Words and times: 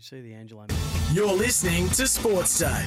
You 0.00 0.04
see 0.04 0.22
the 0.22 0.32
Angelo. 0.32 0.64
You're 1.12 1.34
listening 1.34 1.86
to 1.90 2.06
Sports 2.06 2.58
Day. 2.58 2.86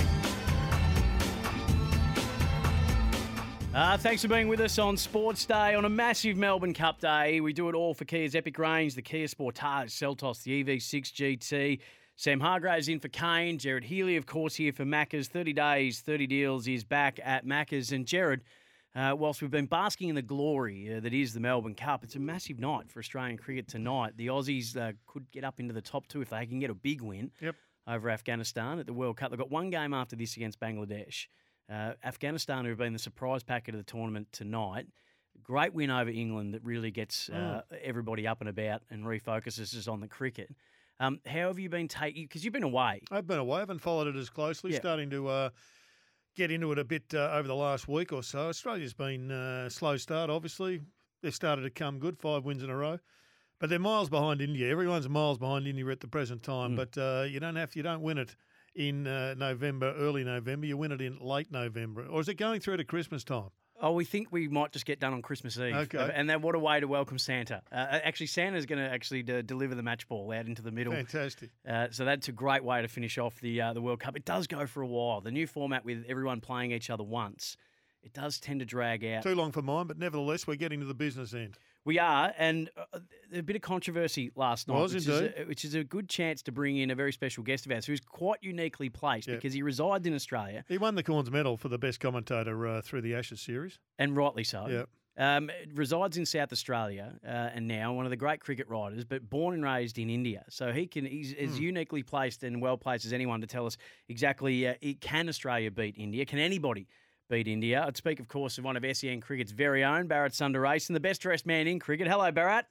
Uh, 3.71 3.97
thanks 3.99 4.23
for 4.23 4.29
being 4.29 4.47
with 4.47 4.59
us 4.59 4.79
on 4.79 4.97
Sports 4.97 5.45
Day 5.45 5.75
on 5.75 5.85
a 5.85 5.89
massive 5.89 6.37
Melbourne 6.37 6.73
Cup 6.73 6.99
day. 6.99 7.39
We 7.39 7.53
do 7.53 7.69
it 7.69 7.75
all 7.75 7.93
for 7.93 8.03
Kia's 8.03 8.33
Epic 8.33 8.57
Range, 8.57 8.95
the 8.95 9.03
Kia 9.03 9.27
Sportage, 9.27 9.91
Seltos, 9.91 10.41
the 10.41 10.63
EV6 10.63 11.13
GT. 11.13 11.79
Sam 12.15 12.39
Hargraves 12.39 12.87
in 12.87 12.99
for 12.99 13.09
Kane. 13.09 13.59
Gerard 13.59 13.83
Healy, 13.83 14.17
of 14.17 14.25
course, 14.25 14.55
here 14.55 14.73
for 14.73 14.83
Maccas. 14.83 15.27
30 15.27 15.53
days, 15.53 15.99
30 15.99 16.25
deals 16.25 16.67
is 16.67 16.83
back 16.83 17.19
at 17.23 17.45
Maccas. 17.45 17.91
And 17.91 18.07
Gerard, 18.07 18.41
uh, 18.95 19.15
whilst 19.17 19.41
we've 19.41 19.51
been 19.51 19.65
basking 19.65 20.09
in 20.09 20.15
the 20.15 20.21
glory 20.21 20.95
uh, 20.95 20.99
that 20.99 21.13
is 21.13 21.33
the 21.33 21.39
Melbourne 21.39 21.75
Cup, 21.75 22.03
it's 22.03 22.15
a 22.15 22.19
massive 22.19 22.59
night 22.59 22.89
for 22.91 22.99
Australian 22.99 23.37
cricket 23.37 23.67
tonight. 23.67 24.13
The 24.17 24.27
Aussies 24.27 24.77
uh, 24.77 24.93
could 25.07 25.29
get 25.31 25.43
up 25.43 25.59
into 25.59 25.73
the 25.73 25.81
top 25.81 26.07
two 26.07 26.21
if 26.21 26.29
they 26.29 26.45
can 26.45 26.59
get 26.59 26.69
a 26.69 26.75
big 26.75 27.01
win 27.01 27.31
Yep. 27.41 27.55
over 27.87 28.09
Afghanistan 28.09 28.79
at 28.79 28.85
the 28.85 28.93
World 28.93 29.17
Cup. 29.17 29.31
They've 29.31 29.39
got 29.39 29.51
one 29.51 29.69
game 29.69 29.93
after 29.93 30.15
this 30.15 30.35
against 30.37 30.59
Bangladesh. 30.59 31.25
Uh, 31.71 31.93
Afghanistan, 32.03 32.65
who 32.65 32.69
have 32.69 32.77
been 32.77 32.93
the 32.93 32.99
surprise 32.99 33.41
packet 33.43 33.73
of 33.73 33.79
the 33.83 33.91
tournament 33.91 34.27
tonight. 34.31 34.85
Great 35.41 35.73
win 35.73 35.89
over 35.89 36.09
England 36.09 36.53
that 36.53 36.63
really 36.63 36.91
gets 36.91 37.29
uh, 37.29 37.61
everybody 37.81 38.27
up 38.27 38.39
and 38.41 38.49
about 38.49 38.81
and 38.91 39.03
refocuses 39.05 39.75
us 39.75 39.87
on 39.87 39.99
the 39.99 40.07
cricket. 40.07 40.53
Um, 40.99 41.19
how 41.25 41.47
have 41.47 41.57
you 41.57 41.69
been 41.69 41.87
taking? 41.87 42.25
Because 42.25 42.43
you've 42.45 42.53
been 42.53 42.63
away. 42.63 43.01
I've 43.11 43.25
been 43.25 43.39
away. 43.39 43.57
I 43.57 43.59
haven't 43.61 43.79
followed 43.79 44.07
it 44.07 44.15
as 44.15 44.29
closely. 44.29 44.71
Yeah. 44.73 44.79
Starting 44.79 45.09
to 45.09 45.27
uh, 45.27 45.49
get 46.35 46.51
into 46.51 46.71
it 46.71 46.79
a 46.79 46.83
bit 46.83 47.03
uh, 47.13 47.31
over 47.33 47.47
the 47.47 47.55
last 47.55 47.87
week 47.87 48.11
or 48.11 48.23
so. 48.23 48.49
Australia's 48.49 48.93
been 48.93 49.31
uh, 49.31 49.69
slow 49.69 49.97
start. 49.97 50.29
Obviously, 50.29 50.81
they've 51.21 51.33
started 51.33 51.63
to 51.63 51.69
come 51.69 51.99
good. 51.99 52.19
Five 52.19 52.43
wins 52.45 52.63
in 52.63 52.69
a 52.69 52.75
row, 52.75 52.99
but 53.59 53.69
they're 53.69 53.79
miles 53.79 54.09
behind 54.09 54.41
India. 54.41 54.69
Everyone's 54.69 55.09
miles 55.09 55.37
behind 55.37 55.67
India 55.67 55.85
at 55.87 55.99
the 55.99 56.07
present 56.07 56.43
time. 56.43 56.75
But 56.75 56.97
uh, 56.97 57.25
you 57.27 57.39
don't 57.39 57.55
have. 57.55 57.75
You 57.75 57.83
don't 57.83 58.01
win 58.01 58.17
it 58.17 58.35
in 58.75 59.07
uh, 59.07 59.35
November, 59.35 59.93
early 59.97 60.23
November. 60.23 60.65
You 60.65 60.77
win 60.77 60.91
it 60.91 61.01
in 61.01 61.19
late 61.19 61.51
November, 61.51 62.05
or 62.07 62.21
is 62.21 62.29
it 62.29 62.35
going 62.35 62.59
through 62.59 62.77
to 62.77 62.83
Christmas 62.83 63.23
time? 63.23 63.49
Oh, 63.83 63.91
we 63.91 64.05
think 64.05 64.31
we 64.31 64.47
might 64.47 64.71
just 64.71 64.85
get 64.85 65.01
done 65.01 65.11
on 65.11 65.21
Christmas 65.21 65.57
Eve. 65.59 65.75
Okay. 65.75 66.11
And 66.15 66.29
then 66.29 66.41
what 66.41 66.55
a 66.55 66.59
way 66.59 66.79
to 66.79 66.87
welcome 66.87 67.17
Santa. 67.17 67.61
Uh, 67.69 67.99
actually, 68.03 68.27
Santa's 68.27 68.65
going 68.65 68.79
to 68.79 68.89
actually 68.89 69.23
de- 69.23 69.43
deliver 69.43 69.75
the 69.75 69.83
match 69.83 70.07
ball 70.07 70.31
out 70.31 70.45
into 70.45 70.61
the 70.61 70.71
middle. 70.71 70.93
Fantastic. 70.93 71.49
Uh, 71.67 71.87
so 71.91 72.05
that's 72.05 72.29
a 72.29 72.31
great 72.31 72.63
way 72.63 72.81
to 72.81 72.87
finish 72.87 73.17
off 73.17 73.41
the 73.41 73.59
uh, 73.59 73.73
the 73.73 73.81
World 73.81 73.99
Cup. 73.99 74.15
It 74.15 74.23
does 74.23 74.47
go 74.47 74.65
for 74.65 74.81
a 74.81 74.87
while. 74.87 75.19
The 75.19 75.31
new 75.31 75.45
format 75.45 75.83
with 75.83 76.05
everyone 76.07 76.39
playing 76.39 76.71
each 76.71 76.89
other 76.89 77.03
once, 77.03 77.57
it 78.01 78.13
does 78.13 78.39
tend 78.39 78.61
to 78.61 78.65
drag 78.65 79.03
out. 79.03 79.23
Too 79.23 79.35
long 79.35 79.51
for 79.51 79.61
mine, 79.61 79.87
but 79.87 79.99
nevertheless, 79.99 80.47
we're 80.47 80.55
getting 80.55 80.79
to 80.79 80.85
the 80.85 80.93
business 80.93 81.33
end. 81.33 81.57
We 81.85 81.99
are, 81.99 82.33
and 82.37 82.69
uh, 82.77 82.99
a 83.33 83.41
bit 83.43 83.57
of 83.57 83.61
controversy 83.61 84.31
last 84.35 84.67
night, 84.69 84.81
which, 84.83 84.93
is 84.95 85.09
a, 85.09 85.43
which 85.47 85.65
is 85.65 85.75
a 85.75 85.83
good 85.83 86.07
chance 86.07 86.41
to 86.43 86.51
bring 86.51 86.77
in 86.77 86.91
a 86.91 86.95
very 86.95 87.11
special 87.11 87.43
guest 87.43 87.65
of 87.65 87.73
ours 87.73 87.85
who's 87.85 87.99
quite 87.99 88.39
uniquely 88.41 88.87
placed 88.89 89.27
Yeah. 89.27 89.35
because 89.35 89.53
he 89.53 89.61
resides 89.63 90.07
in 90.07 90.13
Australia, 90.13 90.63
He 90.69 90.77
won 90.77 90.95
the 90.95 91.03
Cornes 91.03 91.29
medal 91.29 91.57
for 91.57 91.67
the 91.67 91.77
best 91.77 91.99
commentator 91.99 92.65
uh, 92.67 92.81
through 92.81 93.01
the 93.01 93.13
Ashes 93.15 93.41
series. 93.41 93.79
and 93.99 94.15
rightly 94.15 94.45
so. 94.45 94.67
Yeah. 94.67 94.83
Um, 95.15 95.51
resides 95.75 96.17
in 96.17 96.25
South 96.25 96.51
Australia 96.51 97.13
uh, 97.23 97.29
and 97.53 97.67
now 97.67 97.93
one 97.93 98.05
of 98.05 98.09
the 98.09 98.15
great 98.17 98.39
cricket 98.39 98.67
writers, 98.67 99.03
but 99.05 99.29
born 99.29 99.53
and 99.53 99.63
raised 99.63 99.99
in 99.99 100.09
India. 100.09 100.43
So 100.49 100.71
he 100.71 100.87
can 100.87 101.05
he's 101.05 101.33
as 101.33 101.57
Hmm. 101.57 101.63
uniquely 101.63 102.01
placed 102.01 102.43
and 102.43 102.59
well 102.61 102.77
placed 102.77 103.05
as 103.05 103.13
anyone 103.13 103.39
to 103.41 103.45
tell 103.47 103.67
us 103.67 103.77
exactly 104.09 104.67
uh, 104.67 104.73
can 105.01 105.29
Australia 105.29 105.69
beat 105.69 105.95
India? 105.99 106.25
Can 106.25 106.39
anybody 106.39 106.87
beat 107.33 107.47
India? 107.47 107.83
I'd 107.87 107.97
speak, 107.97 108.19
of 108.19 108.27
course, 108.27 108.59
of 108.59 108.63
one 108.63 108.77
of 108.77 108.85
SEN 108.95 109.19
cricket's 109.19 109.51
very 109.51 109.83
own 109.83 110.07
Bharat 110.07 110.33
Sundaresan, 110.33 110.93
the 110.93 110.99
best 110.99 111.21
dressed 111.21 111.47
man 111.47 111.65
in 111.65 111.79
cricket. 111.79 112.07
Hello, 112.07 112.31
Bharat. 112.31 112.65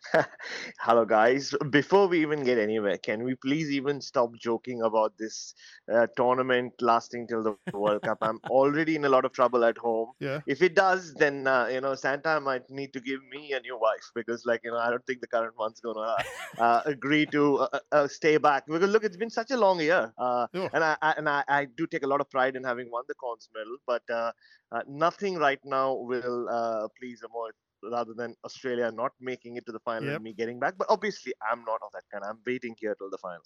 Hello, 0.80 1.04
guys. 1.04 1.54
Before 1.70 2.06
we 2.06 2.20
even 2.22 2.44
get 2.44 2.56
anywhere, 2.56 2.98
can 2.98 3.24
we 3.24 3.34
please 3.34 3.70
even 3.70 4.00
stop 4.00 4.32
joking 4.36 4.82
about 4.82 5.18
this 5.18 5.54
uh, 5.92 6.06
tournament 6.16 6.72
lasting 6.80 7.26
till 7.26 7.42
the 7.42 7.56
World 7.76 8.02
Cup? 8.02 8.18
I'm 8.22 8.38
already 8.48 8.94
in 8.96 9.04
a 9.04 9.08
lot 9.08 9.24
of 9.24 9.32
trouble 9.32 9.64
at 9.64 9.76
home. 9.76 10.12
Yeah. 10.20 10.40
If 10.46 10.62
it 10.62 10.74
does, 10.76 11.14
then 11.14 11.46
uh, 11.46 11.66
you 11.66 11.80
know 11.80 11.94
Santa 11.94 12.40
might 12.40 12.70
need 12.70 12.92
to 12.92 13.00
give 13.00 13.20
me 13.30 13.52
a 13.52 13.60
new 13.60 13.78
wife 13.78 14.10
because, 14.14 14.46
like, 14.46 14.60
you 14.64 14.70
know, 14.70 14.78
I 14.78 14.90
don't 14.90 15.04
think 15.04 15.20
the 15.20 15.26
current 15.26 15.54
one's 15.58 15.80
gonna 15.80 16.16
uh, 16.58 16.82
agree 16.86 17.26
to 17.26 17.58
uh, 17.58 17.78
uh, 17.92 18.08
stay 18.08 18.36
back. 18.38 18.66
Because 18.66 18.88
look, 18.90 19.04
it's 19.04 19.16
been 19.16 19.30
such 19.30 19.50
a 19.50 19.56
long 19.56 19.80
year, 19.80 20.12
uh, 20.16 20.46
Oh. 20.54 20.68
and 20.72 20.84
I, 20.84 20.96
I 21.02 21.12
and 21.16 21.28
I, 21.28 21.44
I 21.48 21.64
do 21.66 21.86
take 21.86 22.04
a 22.04 22.06
lot 22.06 22.20
of 22.20 22.30
pride 22.30 22.56
in 22.56 22.62
having 22.64 22.88
won 22.90 23.04
the 23.08 23.14
Cornes 23.14 23.48
medal, 23.54 23.76
but 23.86 24.02
uh, 24.10 24.32
uh, 24.72 24.82
nothing 24.88 25.36
right 25.36 25.60
now 25.64 25.94
will 25.94 26.48
uh, 26.48 26.88
please 26.98 27.22
a 27.24 27.28
more 27.28 27.50
rather 27.82 28.14
than 28.14 28.34
Australia 28.44 28.90
not 28.92 29.12
making 29.20 29.56
it 29.56 29.66
to 29.66 29.72
the 29.72 29.80
final 29.80 30.04
Yep. 30.08 30.14
and 30.16 30.24
me 30.24 30.32
getting 30.32 30.58
back. 30.58 30.74
But 30.78 30.88
obviously, 30.90 31.32
I'm 31.50 31.64
not 31.64 31.80
of 31.82 31.92
that 31.92 32.04
kind. 32.12 32.24
I'm 32.24 32.38
waiting 32.46 32.74
here 32.78 32.94
till 32.94 33.10
the 33.10 33.18
final. 33.18 33.42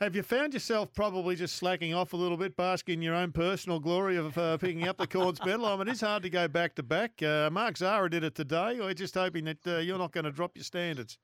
Have 0.00 0.16
you 0.16 0.22
found 0.22 0.54
yourself 0.54 0.94
probably 0.94 1.36
just 1.36 1.56
slacking 1.56 1.92
off 1.92 2.14
a 2.14 2.16
little 2.16 2.38
bit, 2.38 2.56
basking 2.56 2.94
in 2.94 3.02
your 3.02 3.14
own 3.14 3.32
personal 3.32 3.78
glory 3.78 4.16
of 4.16 4.36
uh, 4.38 4.56
picking 4.56 4.88
up 4.88 4.96
the 4.96 5.06
Cornes 5.06 5.38
medal? 5.44 5.66
I 5.66 5.76
mean, 5.76 5.88
it's 5.88 6.00
hard 6.00 6.22
to 6.22 6.30
go 6.30 6.48
back 6.48 6.74
to 6.76 6.82
back. 6.82 7.22
Uh, 7.22 7.50
Mark 7.52 7.76
Zahra 7.76 8.08
did 8.08 8.24
it 8.24 8.34
today. 8.34 8.78
We're 8.80 8.94
just 8.94 9.14
hoping 9.14 9.44
that 9.44 9.58
uh, 9.66 9.76
you're 9.78 9.98
not 9.98 10.12
going 10.12 10.24
to 10.24 10.30
drop 10.32 10.52
your 10.56 10.64
standards. 10.64 11.18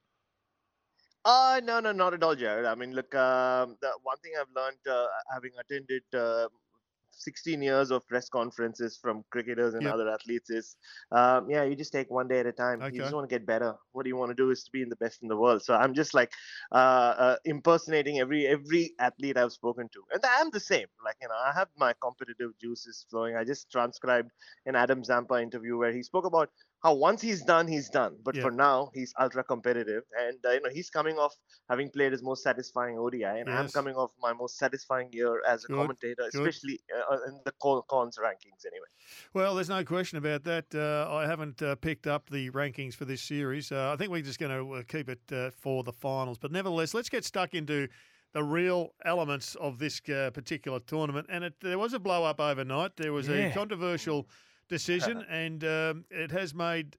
Uh, 1.25 1.61
no, 1.65 1.81
no, 1.81 1.91
not 1.91 2.15
at 2.15 2.23
all, 2.23 2.35
Gerard. 2.37 2.67
I 2.67 2.75
mean, 2.75 2.93
look, 2.93 3.13
um, 3.15 3.77
the 3.81 3.91
one 4.03 4.17
thing 4.19 4.33
I've 4.39 4.47
learned 4.55 4.77
uh, 4.89 5.07
having 5.33 5.53
attended 5.59 6.03
uh, 6.15 6.47
16 7.17 7.63
years 7.63 7.91
of 7.91 8.07
press 8.07 8.29
conferences 8.29 8.99
from 9.01 9.25
cricketers 9.31 9.75
and 9.75 9.87
Yep. 9.87 9.95
other 9.95 10.09
athletes 10.09 10.51
is, 10.51 10.77
um, 11.13 11.49
yeah, 11.51 11.65
you 11.65 11.75
just 11.77 11.93
take 11.93 12.11
one 12.11 12.29
day 12.29 12.41
at 12.41 12.47
a 12.47 12.53
time. 12.53 12.85
You 12.91 13.01
just 13.01 13.13
want 13.13 13.29
to 13.29 13.35
get 13.35 13.47
better. 13.47 13.75
What 13.93 14.05
do 14.05 14.09
you 14.09 14.17
want 14.17 14.31
to 14.31 14.35
do 14.35 14.51
is 14.51 14.65
to 14.65 14.71
be 14.71 14.83
in 14.83 14.89
the 14.89 14.97
best 14.97 15.23
in 15.23 15.29
the 15.29 15.37
world. 15.37 15.63
So 15.63 15.75
I'm 15.75 15.95
just 15.95 16.15
like 16.15 16.33
uh, 16.73 16.75
uh, 16.75 17.37
impersonating 17.45 18.19
every 18.21 18.47
every 18.47 18.95
athlete 18.99 19.37
I've 19.37 19.53
spoken 19.53 19.89
to, 19.93 20.03
and 20.13 20.23
I'm 20.25 20.51
the 20.51 20.61
same. 20.61 20.87
Like 21.05 21.17
you 21.21 21.29
know, 21.29 21.35
I 21.35 21.53
have 21.53 21.69
my 21.77 21.95
competitive 22.03 22.53
juices 22.61 23.07
flowing. 23.11 23.37
I 23.37 23.45
just 23.45 23.71
transcribed 23.71 24.31
an 24.67 24.77
Adam 24.77 25.03
Zampa 25.05 25.41
interview 25.41 25.77
where 25.79 25.93
he 25.93 26.03
spoke 26.03 26.25
about 26.27 26.51
how 26.87 26.95
once 26.95 27.21
he's 27.29 27.43
done, 27.43 27.67
he's 27.67 27.89
done. 27.91 28.15
But 28.27 28.37
Yeah. 28.37 28.43
for 28.45 28.53
now, 28.53 28.91
he's 28.95 29.13
ultra 29.25 29.43
competitive, 29.53 30.05
and 30.25 30.39
uh, 30.47 30.53
you 30.57 30.61
know 30.65 30.71
he's 30.79 30.91
coming 30.99 31.17
off 31.25 31.35
having 31.73 31.91
played 31.97 32.13
his 32.13 32.23
most 32.23 32.43
satisfying 32.49 32.97
ODI, 33.05 33.25
and 33.41 33.49
I'm 33.59 33.69
coming 33.79 33.97
off 33.97 34.11
my 34.27 34.33
most 34.33 34.55
satisfying 34.65 35.09
year 35.13 35.35
as 35.55 35.65
a 35.65 35.69
Good, 35.69 35.77
commentator, 35.79 36.23
good. 36.23 36.35
especially 36.35 36.79
uh, 36.97 37.19
in 37.29 37.35
the 37.45 37.53
call 37.63 37.83
cons 37.95 38.17
rankings. 38.27 38.63
Anyway, 38.73 38.91
Well, 39.35 39.55
there's 39.57 39.69
no 39.69 39.85
question 39.85 40.19
about 40.19 40.45
that. 40.45 40.67
Uh, 40.75 41.13
I 41.13 41.27
haven't 41.27 41.61
uh, 41.61 41.75
picked 41.75 42.07
up 42.07 42.31
the 42.31 42.51
rankings 42.51 42.95
for 42.95 43.05
this 43.05 43.23
series. 43.23 43.73
Uh, 43.73 43.93
I 43.93 43.97
think 43.97 44.11
we're 44.13 44.23
just 44.23 44.39
going 44.39 44.57
to 44.57 44.75
uh, 44.75 44.83
keep 44.87 45.09
it 45.09 45.23
uh, 45.33 45.51
for 45.51 45.83
the 45.83 45.93
finals. 45.93 46.39
But 46.39 46.53
nevertheless, 46.53 46.95
let's 46.95 47.09
get 47.09 47.25
stuck 47.25 47.55
into 47.55 47.89
the 48.33 48.45
real 48.45 48.91
elements 49.05 49.55
of 49.57 49.79
this 49.79 50.01
uh, 50.09 50.31
particular 50.33 50.81
tournament. 50.81 51.27
And 51.31 51.45
it, 51.45 51.55
there 51.61 51.79
was 51.79 51.95
a 51.95 51.99
blow 51.99 52.25
up 52.25 52.41
overnight. 52.41 52.97
There 52.97 53.13
was 53.13 53.29
Yeah. 53.29 53.49
a 53.49 53.55
controversial 53.55 54.29
decision, 54.69 55.25
and 55.31 55.65
um, 55.65 56.05
it 56.11 56.31
has 56.31 56.55
made 56.55 56.97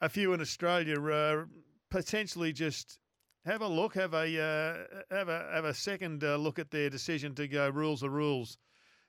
a 0.00 0.08
few 0.08 0.32
in 0.32 0.40
Australia 0.40 1.00
uh, 1.00 1.44
potentially 1.90 2.52
just 2.52 2.98
have 3.44 3.62
a 3.62 3.68
look, 3.68 3.94
have 3.94 4.14
a 4.14 4.40
uh, 4.40 5.14
have 5.14 5.28
a 5.28 5.48
have 5.52 5.64
a 5.64 5.74
second 5.74 6.24
uh, 6.24 6.36
look 6.36 6.58
at 6.58 6.70
their 6.70 6.90
decision 6.90 7.34
to 7.34 7.48
go 7.48 7.68
rules 7.68 8.02
are 8.04 8.10
rules. 8.10 8.58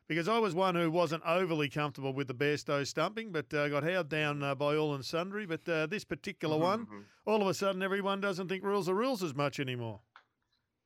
Because 0.07 0.27
I 0.27 0.39
was 0.39 0.53
one 0.53 0.75
who 0.75 0.91
wasn't 0.91 1.23
overly 1.25 1.69
comfortable 1.69 2.11
with 2.11 2.27
the 2.27 2.33
Bairstow 2.33 2.85
stumping, 2.85 3.31
but 3.31 3.53
uh, 3.53 3.69
got 3.69 3.83
howled 3.83 4.09
down 4.09 4.43
uh, 4.43 4.53
by 4.55 4.75
all 4.75 4.93
and 4.93 5.05
sundry. 5.05 5.45
But 5.45 5.69
uh, 5.69 5.85
this 5.85 6.03
particular 6.03 6.57
one, 6.57 6.85
all 7.25 7.41
of 7.41 7.47
a 7.47 7.53
sudden, 7.53 7.81
everyone 7.81 8.19
doesn't 8.19 8.49
think 8.49 8.61
rules 8.61 8.89
are 8.89 8.93
rules 8.95 9.23
as 9.23 9.33
much 9.33 9.57
anymore. 9.57 10.01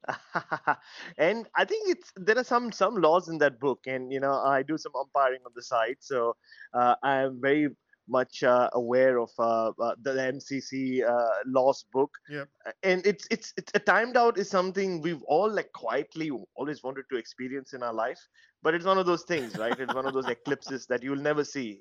and 1.17 1.47
I 1.55 1.65
think 1.65 1.89
it's 1.89 2.11
there 2.15 2.37
are 2.37 2.43
some 2.43 2.71
some 2.71 2.95
laws 2.95 3.27
in 3.29 3.37
that 3.39 3.59
book, 3.59 3.79
and 3.87 4.11
you 4.11 4.19
know 4.19 4.33
I 4.33 4.63
do 4.63 4.77
some 4.77 4.93
umpiring 4.95 5.41
on 5.45 5.51
the 5.55 5.63
side, 5.63 5.97
so 5.99 6.35
uh, 6.73 6.95
I 7.03 7.21
am 7.21 7.39
very 7.41 7.69
much 8.07 8.43
uh, 8.43 8.69
aware 8.73 9.19
of 9.19 9.29
uh, 9.39 9.71
uh, 9.81 9.95
the 10.01 10.13
MCC 10.21 11.03
uh, 11.03 11.27
laws 11.45 11.85
book. 11.91 12.11
Yep. 12.29 12.49
Uh, 12.65 12.71
And 12.83 13.05
it's 13.05 13.27
it's 13.31 13.53
it's 13.57 13.71
a 13.75 13.79
timed 13.79 14.17
out 14.17 14.37
is 14.37 14.49
something 14.49 15.01
we've 15.01 15.23
all 15.23 15.49
like 15.51 15.71
quietly 15.73 16.29
always 16.55 16.83
wanted 16.83 17.05
to 17.11 17.17
experience 17.17 17.73
in 17.73 17.83
our 17.83 17.93
life, 17.93 18.19
but 18.61 18.73
it's 18.75 18.85
one 18.85 18.97
of 18.97 19.05
those 19.05 19.23
things, 19.23 19.57
right? 19.57 19.77
It's 19.79 19.93
one 19.93 20.05
of 20.05 20.13
those 20.13 20.27
eclipses 20.29 20.85
that 20.87 21.03
you'll 21.03 21.25
never 21.29 21.43
see. 21.43 21.79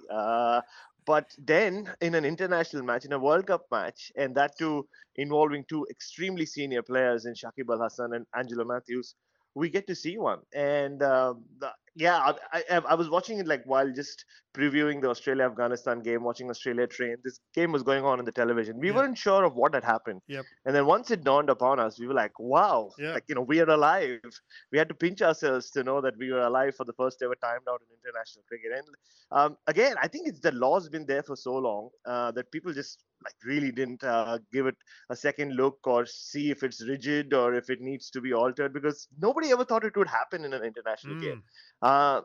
But 1.06 1.34
then 1.38 1.94
in 2.00 2.14
an 2.14 2.24
international 2.24 2.82
match, 2.82 3.04
in 3.04 3.12
a 3.12 3.18
World 3.18 3.46
Cup 3.46 3.66
match, 3.70 4.10
and 4.16 4.34
that 4.36 4.56
too 4.58 4.88
involving 5.16 5.64
two 5.64 5.86
extremely 5.90 6.46
senior 6.46 6.82
players 6.82 7.26
in 7.26 7.34
Shakib 7.34 7.70
Al 7.70 7.82
Hasan 7.82 8.14
and 8.14 8.26
Angelo 8.34 8.64
Matthews, 8.64 9.14
we 9.54 9.70
get 9.70 9.86
to 9.86 9.94
see 9.94 10.18
one. 10.18 10.40
And 10.54 11.02
uh, 11.02 11.34
the, 11.58 11.70
yeah, 11.96 12.18
I, 12.52 12.64
I, 12.70 12.78
I, 12.88 12.94
was 12.94 13.08
watching 13.08 13.38
it 13.38 13.46
like 13.46 13.62
while 13.66 13.90
just 13.92 14.24
previewing 14.52 15.00
the 15.00 15.08
Australia 15.08 15.44
Afghanistan 15.44 16.00
game, 16.00 16.24
watching 16.24 16.50
Australia 16.50 16.88
train. 16.88 17.16
This 17.22 17.38
game 17.54 17.70
was 17.70 17.84
going 17.84 18.04
on 18.04 18.18
on 18.18 18.24
the 18.24 18.32
television. 18.32 18.80
We 18.80 18.90
weren't 18.90 19.16
sure 19.16 19.44
of 19.44 19.54
what 19.54 19.74
had 19.74 19.84
happened. 19.84 20.20
Yep. 20.26 20.44
And 20.64 20.74
then 20.74 20.86
once 20.86 21.12
it 21.12 21.22
dawned 21.22 21.50
upon 21.50 21.78
us, 21.78 22.00
we 22.00 22.08
were 22.08 22.14
like, 22.14 22.36
wow, 22.38 22.90
like, 22.98 23.24
you 23.28 23.36
know, 23.36 23.42
we 23.42 23.60
are 23.60 23.70
alive. 23.70 24.20
We 24.72 24.78
had 24.78 24.88
to 24.88 24.94
pinch 24.94 25.22
ourselves 25.22 25.70
to 25.72 25.84
know 25.84 26.00
that 26.00 26.16
we 26.18 26.32
were 26.32 26.42
alive 26.42 26.74
for 26.74 26.84
the 26.84 26.92
first 26.94 27.22
ever 27.22 27.36
time 27.36 27.60
out 27.68 27.80
in 27.82 27.96
international 28.04 28.44
cricket. 28.48 28.72
And 28.76 28.86
um, 29.30 29.56
again, 29.68 29.94
I 30.02 30.08
think 30.08 30.28
it's 30.28 30.40
the 30.40 30.52
law's 30.52 30.88
been 30.88 31.06
there 31.06 31.22
for 31.22 31.36
so 31.36 31.54
long 31.54 31.90
uh, 32.06 32.32
that 32.32 32.50
people 32.50 32.72
just 32.72 33.04
like 33.24 33.34
really 33.44 33.72
didn't 33.72 34.04
uh, 34.04 34.38
give 34.52 34.66
it 34.66 34.76
a 35.10 35.16
second 35.16 35.54
look 35.56 35.78
or 35.86 36.04
see 36.06 36.50
if 36.50 36.62
it's 36.62 36.86
rigid 36.86 37.32
or 37.34 37.54
if 37.54 37.70
it 37.70 37.80
needs 37.80 38.10
to 38.10 38.20
be 38.20 38.32
altered 38.32 38.72
because 38.72 39.08
nobody 39.18 39.50
ever 39.50 39.64
thought 39.64 39.84
it 39.84 39.96
would 39.96 40.08
happen 40.08 40.44
in 40.44 40.52
an 40.52 40.62
international 40.64 41.14
Mm. 41.14 41.20
game. 41.20 41.42
Uh, 41.82 42.22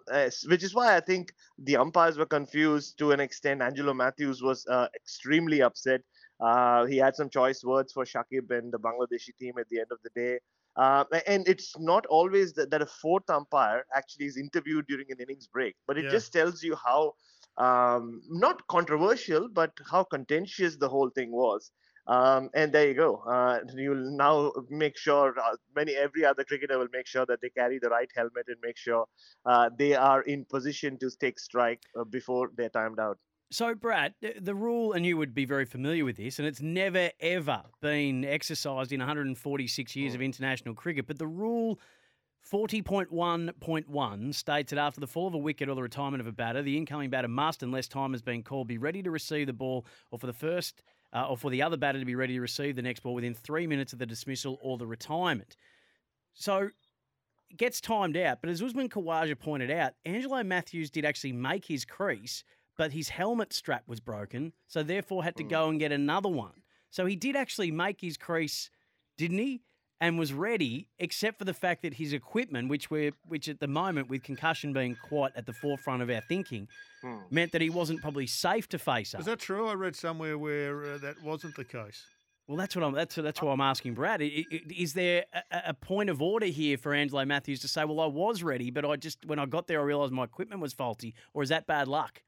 which 0.48 0.64
is 0.64 0.74
why 0.74 0.96
I 0.96 1.00
think 1.00 1.34
the 1.58 1.78
umpires 1.78 2.18
were 2.18 2.26
confused 2.26 2.98
to 3.00 3.12
an 3.12 3.20
extent. 3.20 3.62
Angelo 3.62 3.94
Matthews 3.94 4.42
was 4.42 4.66
uh, 4.68 4.88
extremely 4.96 5.62
upset. 5.62 6.02
Uh, 6.40 6.86
he 6.86 6.98
had 6.98 7.16
some 7.16 7.30
choice 7.30 7.64
words 7.64 7.94
for 7.94 8.06
Shakib 8.06 8.50
and 8.52 8.72
the 8.72 8.80
Bangladeshi 8.80 9.36
team 9.38 9.54
at 9.60 9.68
the 9.70 9.80
end 9.80 9.88
of 9.92 10.00
the 10.04 10.10
day. 10.16 10.40
Uh, 10.76 11.04
and 11.28 11.48
it's 11.48 11.78
not 11.80 12.06
always 12.08 12.54
that, 12.54 12.70
that 12.72 12.82
a 12.82 12.86
fourth 12.86 13.30
umpire 13.30 13.86
actually 13.96 14.26
is 14.26 14.38
interviewed 14.38 14.86
during 14.88 15.06
an 15.12 15.18
innings 15.20 15.48
break, 15.48 15.76
but 15.88 15.98
it 15.98 16.08
Yeah. 16.08 16.10
just 16.10 16.32
tells 16.32 16.64
you 16.64 16.76
how 16.76 17.14
um, 17.60 18.22
not 18.30 18.66
controversial, 18.68 19.50
but 19.50 19.72
how 19.92 20.04
contentious 20.04 20.78
the 20.78 20.90
whole 20.90 21.10
thing 21.10 21.32
was. 21.32 21.72
Um, 22.08 22.50
and 22.56 22.72
there 22.74 22.88
you 22.88 22.96
go. 22.96 23.18
Uh, 23.18 23.60
you'll 23.76 24.18
now 24.18 24.52
make 24.70 24.98
sure 24.98 25.36
uh, 25.40 25.56
many 25.76 25.94
every 25.96 26.26
other 26.26 26.44
cricketer 26.44 26.80
will 26.80 26.88
make 26.92 27.06
sure 27.06 27.26
that 27.28 27.40
they 27.42 27.50
carry 27.50 27.78
the 27.78 27.90
right 27.90 28.10
helmet 28.16 28.46
and 28.48 28.58
make 28.64 28.78
sure 28.78 29.06
uh, 29.46 29.70
they 29.78 29.94
are 29.94 30.24
in 30.24 30.46
position 30.46 30.98
to 31.00 31.12
take 31.20 31.40
strike 31.40 31.84
uh, 32.00 32.04
before 32.06 32.50
they're 32.58 32.70
timed 32.70 33.00
out. 33.00 33.20
So, 33.52 33.74
Bharat, 33.76 34.14
the- 34.22 34.40
the 34.40 34.56
rule, 34.56 34.94
and 34.94 35.06
you 35.06 35.18
would 35.18 35.34
be 35.36 35.46
very 35.46 35.66
familiar 35.66 36.06
with 36.06 36.18
this, 36.18 36.40
and 36.40 36.48
it's 36.48 36.62
never 36.62 37.12
ever 37.20 37.64
been 37.82 38.24
exercised 38.24 38.92
in 38.92 39.00
146 39.00 39.96
years 39.96 40.14
of 40.16 40.22
international 40.22 40.76
cricket, 40.76 41.08
but 41.08 41.18
the 41.20 41.28
rule 41.28 41.80
40.1.1 42.48 44.36
states 44.36 44.70
that 44.72 44.80
after 44.80 45.00
the 45.00 45.08
fall 45.08 45.28
of 45.28 45.34
a 45.34 45.38
wicket 45.38 45.70
or 45.70 45.76
the 45.76 45.82
retirement 45.82 46.22
of 46.22 46.28
a 46.28 46.32
batter, 46.32 46.62
the 46.62 46.78
incoming 46.78 47.10
batter 47.10 47.28
must, 47.28 47.62
unless 47.64 47.88
time 47.88 48.12
has 48.12 48.22
been 48.22 48.44
called, 48.44 48.68
be 48.68 48.78
ready 48.78 49.04
to 49.04 49.12
receive 49.12 49.48
the 49.48 49.54
ball 49.54 49.86
or 50.12 50.20
for 50.20 50.28
the 50.28 50.34
first 50.34 50.82
uh, 51.14 51.28
or 51.28 51.38
for 51.38 51.50
the 51.52 51.62
other 51.62 51.78
batter 51.78 52.00
to 52.00 52.06
be 52.06 52.16
ready 52.16 52.34
to 52.34 52.42
receive 52.42 52.76
the 52.76 52.82
next 52.82 53.02
ball 53.02 53.14
within 53.14 53.34
three 53.34 53.68
minutes 53.68 53.94
of 53.94 54.00
the 54.00 54.06
dismissal 54.06 54.58
or 54.62 54.78
the 54.78 54.88
retirement. 54.88 55.56
So 56.34 56.70
it 57.50 57.58
gets 57.58 57.82
timed 57.82 58.18
out, 58.18 58.40
but 58.42 58.50
as 58.50 58.62
Usman 58.62 58.90
Khawaja 58.90 59.38
pointed 59.38 59.72
out, 59.72 59.94
Angelo 60.06 60.44
Matthews 60.44 60.90
did 60.90 61.06
actually 61.06 61.34
make 61.34 61.66
his 61.66 61.86
crease, 61.86 62.44
but 62.78 62.94
his 62.94 63.10
helmet 63.10 63.54
strap 63.54 63.84
was 63.88 64.00
broken, 64.00 64.54
so 64.68 64.84
therefore 64.84 65.24
had 65.24 65.36
to 65.38 65.44
go 65.44 65.68
and 65.70 65.80
get 65.80 65.92
another 65.92 66.30
one. 66.30 66.62
So 66.92 67.06
he 67.06 67.16
did 67.16 67.36
actually 67.36 67.72
make 67.72 68.02
his 68.02 68.18
crease, 68.18 68.70
didn't 69.18 69.40
he? 69.40 69.62
And 70.02 70.18
was 70.18 70.32
ready, 70.32 70.88
except 70.98 71.38
for 71.40 71.44
the 71.46 71.54
fact 71.54 71.82
that 71.82 71.96
his 71.96 72.14
equipment, 72.14 72.70
which 72.70 72.90
we're 72.90 73.12
which 73.28 73.50
at 73.50 73.60
the 73.60 73.68
moment 73.68 74.10
with 74.10 74.24
concussion 74.24 74.72
being 74.72 74.96
quite 75.04 75.34
at 75.36 75.46
the 75.46 75.52
forefront 75.54 76.02
of 76.02 76.10
our 76.10 76.22
thinking, 76.22 76.68
Hmm. 77.02 77.18
meant 77.30 77.52
that 77.52 77.62
he 77.62 77.70
wasn't 77.70 78.02
probably 78.02 78.26
safe 78.28 78.68
to 78.70 78.80
face 78.80 79.14
up. 79.14 79.20
Is 79.22 79.26
that 79.26 79.40
true? 79.40 79.68
I 79.68 79.74
read 79.74 79.96
somewhere 79.96 80.38
where 80.38 80.94
uh, 80.94 80.98
that 81.00 81.22
wasn't 81.24 81.56
the 81.56 81.64
case. 81.66 82.06
Well, 82.48 82.58
that's 82.58 82.76
what 82.76 82.84
I'm. 82.84 82.94
That's 82.94 83.16
that's 83.16 83.42
why 83.42 83.52
I'm 83.52 83.62
asking 83.62 83.96
Bharat. 83.96 84.22
I- 84.24 84.46
I- 84.56 84.62
Is 84.76 84.94
there 84.94 85.26
a, 85.34 85.44
a 85.68 85.74
point 85.74 86.10
of 86.10 86.22
order 86.22 86.48
here 86.48 86.78
for 86.78 86.94
Angelo 86.94 87.24
Matthews 87.26 87.60
to 87.60 87.68
say, 87.68 87.84
"Well, 87.86 88.00
I 88.00 88.06
was 88.08 88.42
ready, 88.42 88.72
but 88.72 88.86
I 88.86 88.96
just 88.96 89.26
when 89.26 89.38
I 89.38 89.46
got 89.46 89.68
there, 89.68 89.80
I 89.82 89.84
realised 89.84 90.14
my 90.14 90.24
equipment 90.24 90.62
was 90.62 90.74
faulty," 90.74 91.14
or 91.34 91.44
is 91.44 91.50
that 91.50 91.68
bad 91.68 91.88
luck? 91.88 92.22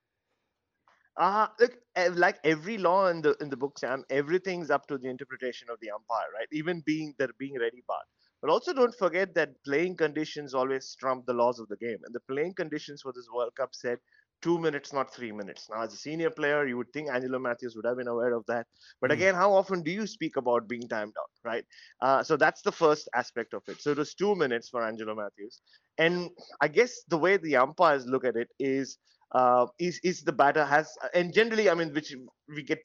Uh, 1.22 1.48
look, 1.60 1.74
eh, 1.96 2.10
like 2.16 2.40
every 2.44 2.78
law 2.80 3.08
in 3.08 3.22
the 3.22 3.38
in 3.42 3.50
the 3.50 3.58
book, 3.58 3.80
Sam, 3.80 4.04
everything's 4.10 4.72
up 4.72 4.88
to 4.88 4.98
the 4.98 5.10
interpretation 5.10 5.70
of 5.70 5.80
the 5.82 5.92
umpire, 5.92 6.30
right? 6.34 6.50
Even 6.52 6.82
being 6.86 7.16
the 7.20 7.30
being 7.40 7.60
ready 7.60 7.84
part. 7.88 8.06
But 8.42 8.52
also 8.52 8.74
don't 8.74 8.96
forget 8.98 9.36
that 9.36 9.52
playing 9.64 9.98
conditions 9.98 10.56
always 10.56 10.96
trump 11.00 11.28
the 11.28 11.34
laws 11.34 11.60
of 11.60 11.70
the 11.70 11.78
game. 11.78 12.00
And 12.06 12.16
the 12.16 12.22
playing 12.22 12.56
conditions 12.56 13.04
for 13.04 13.14
this 13.14 13.30
World 13.34 13.54
Cup 13.56 13.76
said 13.76 14.00
two 14.42 14.60
minutes, 14.60 14.94
not 14.94 15.14
three 15.14 15.32
minutes. 15.32 15.70
Now, 15.72 15.84
as 15.84 15.94
a 15.94 15.98
senior 15.98 16.32
player, 16.32 16.66
you 16.68 16.78
would 16.78 16.94
think 16.94 17.12
Angelo 17.12 17.40
Matthews 17.40 17.76
would 17.76 17.86
have 17.86 17.98
been 17.98 18.08
aware 18.08 18.34
of 18.34 18.46
that. 18.48 18.68
But 19.02 19.12
Mm. 19.12 19.14
again, 19.14 19.36
how 19.36 19.54
often 19.54 19.84
do 19.84 19.92
you 19.92 20.08
speak 20.08 20.38
about 20.38 20.68
being 20.68 20.88
timed 20.90 21.16
out, 21.20 21.32
right? 21.44 21.66
Uh, 22.02 22.24
so 22.24 22.38
that's 22.38 22.64
the 22.64 22.72
first 22.72 23.10
aspect 23.16 23.54
of 23.54 23.64
it. 23.70 23.82
So 23.82 23.92
it 23.92 24.00
was 24.00 24.16
two 24.16 24.36
minutes 24.36 24.70
for 24.70 24.84
Angelo 24.84 25.16
Matthews. 25.16 25.62
And 26.00 26.32
I 26.62 26.68
guess 26.70 27.04
the 27.08 27.18
way 27.20 27.38
the 27.38 27.58
umpires 27.58 28.08
look 28.08 28.26
at 28.26 28.38
it 28.38 28.50
is 28.60 28.98
uh, 29.34 29.66
is 29.80 30.00
is 30.04 30.24
the 30.24 30.32
batter 30.32 30.66
has 30.66 30.90
and 31.14 31.34
generally 31.34 31.70
I 31.70 31.74
mean 31.74 31.94
which 31.94 32.14
we 32.54 32.64
get 32.64 32.82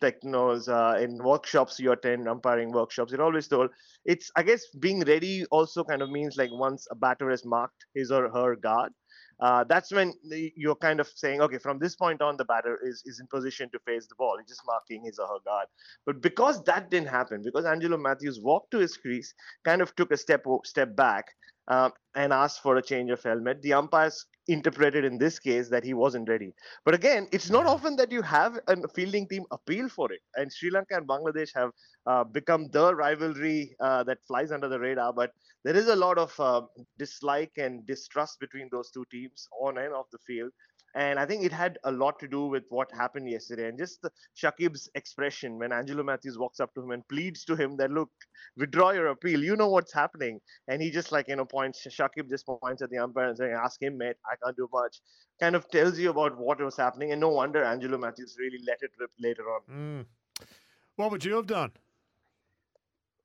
technos 0.00 0.68
uh, 0.68 0.98
in 1.00 1.18
workshops 1.22 1.78
you 1.80 1.92
attend 1.92 2.28
umpiring 2.28 2.70
workshops 2.70 3.12
you're 3.12 3.22
always 3.22 3.48
told 3.48 3.70
it's 4.04 4.30
I 4.36 4.42
guess 4.42 4.62
being 4.78 5.00
ready 5.00 5.44
also 5.46 5.84
kind 5.84 6.02
of 6.02 6.10
means 6.10 6.36
like 6.36 6.50
once 6.52 6.86
a 6.90 6.94
batter 6.94 7.30
has 7.30 7.44
marked 7.44 7.86
his 7.94 8.10
or 8.10 8.30
her 8.30 8.56
guard. 8.56 8.92
Uh, 9.40 9.64
that's 9.64 9.90
when 9.90 10.12
you're 10.54 10.76
kind 10.76 11.00
of 11.00 11.08
saying 11.08 11.40
okay 11.40 11.56
from 11.56 11.78
this 11.78 11.96
point 11.96 12.20
on 12.20 12.36
the 12.36 12.44
batter 12.44 12.78
is 12.82 13.02
is 13.06 13.20
in 13.20 13.26
position 13.28 13.70
to 13.70 13.78
face 13.86 14.06
the 14.06 14.14
ball. 14.16 14.36
He's 14.38 14.50
just 14.50 14.60
marking 14.66 15.02
his 15.04 15.18
or 15.18 15.26
her 15.28 15.40
guard. 15.46 15.66
But 16.04 16.20
because 16.20 16.62
that 16.64 16.90
didn't 16.90 17.08
happen 17.08 17.42
because 17.42 17.64
Angelo 17.64 17.96
Matthews 17.96 18.38
walked 18.42 18.70
to 18.72 18.78
his 18.78 18.98
crease 18.98 19.32
kind 19.64 19.80
of 19.80 19.96
took 19.96 20.12
a 20.12 20.16
step 20.18 20.44
step 20.64 20.94
back 20.94 21.24
um, 21.68 21.92
and 22.14 22.32
asked 22.34 22.60
for 22.62 22.76
a 22.76 22.82
change 22.82 23.10
of 23.10 23.22
helmet 23.22 23.62
the 23.62 23.72
umpires 23.72 24.26
interpreted 24.52 25.04
in 25.04 25.18
this 25.18 25.38
case 25.38 25.68
that 25.70 25.84
he 25.84 25.94
wasn't 25.94 26.28
ready. 26.28 26.52
But 26.84 26.94
again, 26.94 27.28
it's 27.32 27.50
not 27.50 27.66
often 27.66 27.96
that 27.96 28.10
you 28.12 28.22
have 28.22 28.58
a 28.68 28.88
fielding 28.88 29.28
team 29.28 29.44
appeal 29.50 29.88
for 29.88 30.12
it. 30.12 30.20
And 30.36 30.52
Sri 30.52 30.70
Lanka 30.70 30.96
and 30.96 31.06
Bangladesh 31.06 31.50
have 31.54 31.70
uh, 32.06 32.24
become 32.24 32.68
the 32.68 32.94
rivalry 32.94 33.76
uh, 33.80 34.02
that 34.04 34.18
flies 34.26 34.52
under 34.52 34.68
the 34.68 34.78
radar. 34.78 35.12
But 35.12 35.32
there 35.64 35.76
is 35.76 35.88
a 35.88 35.96
lot 35.96 36.18
of 36.18 36.38
uh, 36.40 36.62
dislike 36.98 37.52
and 37.56 37.86
distrust 37.86 38.40
between 38.40 38.68
those 38.70 38.90
two 38.90 39.04
teams 39.10 39.48
on 39.60 39.78
and 39.78 39.92
off 39.92 40.06
the 40.10 40.18
field. 40.18 40.52
And 40.96 41.20
I 41.20 41.26
think 41.26 41.44
it 41.44 41.52
had 41.52 41.78
a 41.84 41.92
lot 41.92 42.18
to 42.18 42.26
do 42.26 42.46
with 42.46 42.64
what 42.68 42.90
happened 42.92 43.30
yesterday. 43.30 43.68
And 43.68 43.78
just 43.78 44.04
Shakib's 44.36 44.90
expression 44.96 45.56
when 45.56 45.72
Angelo 45.72 46.02
Matthews 46.02 46.36
walks 46.36 46.58
up 46.58 46.74
to 46.74 46.82
him 46.82 46.90
and 46.90 47.06
pleads 47.06 47.44
to 47.44 47.54
him 47.54 47.76
that, 47.76 47.92
look, 47.92 48.10
withdraw 48.56 48.90
your 48.90 49.06
appeal. 49.08 49.40
You 49.40 49.54
know 49.54 49.68
what's 49.68 49.92
happening. 49.92 50.40
And 50.66 50.82
he 50.82 50.90
just 50.90 51.12
like, 51.12 51.28
you 51.28 51.36
know, 51.36 51.44
points, 51.44 51.86
Shakib 51.86 52.28
just 52.28 52.44
points 52.44 52.82
at 52.82 52.90
the 52.90 52.98
umpire 52.98 53.28
and 53.28 53.38
saying, 53.38 53.52
ask 53.52 53.80
him, 53.80 53.98
mate, 53.98 54.16
I 54.26 54.34
can't 54.42 54.56
do 54.56 54.68
much. 54.72 55.00
Kind 55.38 55.54
of 55.54 55.68
tells 55.70 55.96
you 55.96 56.10
about 56.10 56.36
what 56.36 56.60
was 56.60 56.76
happening. 56.76 57.12
And 57.12 57.20
no 57.20 57.28
wonder 57.28 57.62
Angelo 57.62 57.96
Matthews 57.96 58.34
really 58.40 58.58
let 58.66 58.78
it 58.82 58.90
rip 58.98 59.12
later 59.20 59.44
on. 59.44 59.60
Mm. 59.70 60.06
What 60.96 61.12
would 61.12 61.24
you 61.24 61.36
have 61.36 61.46
done? 61.46 61.70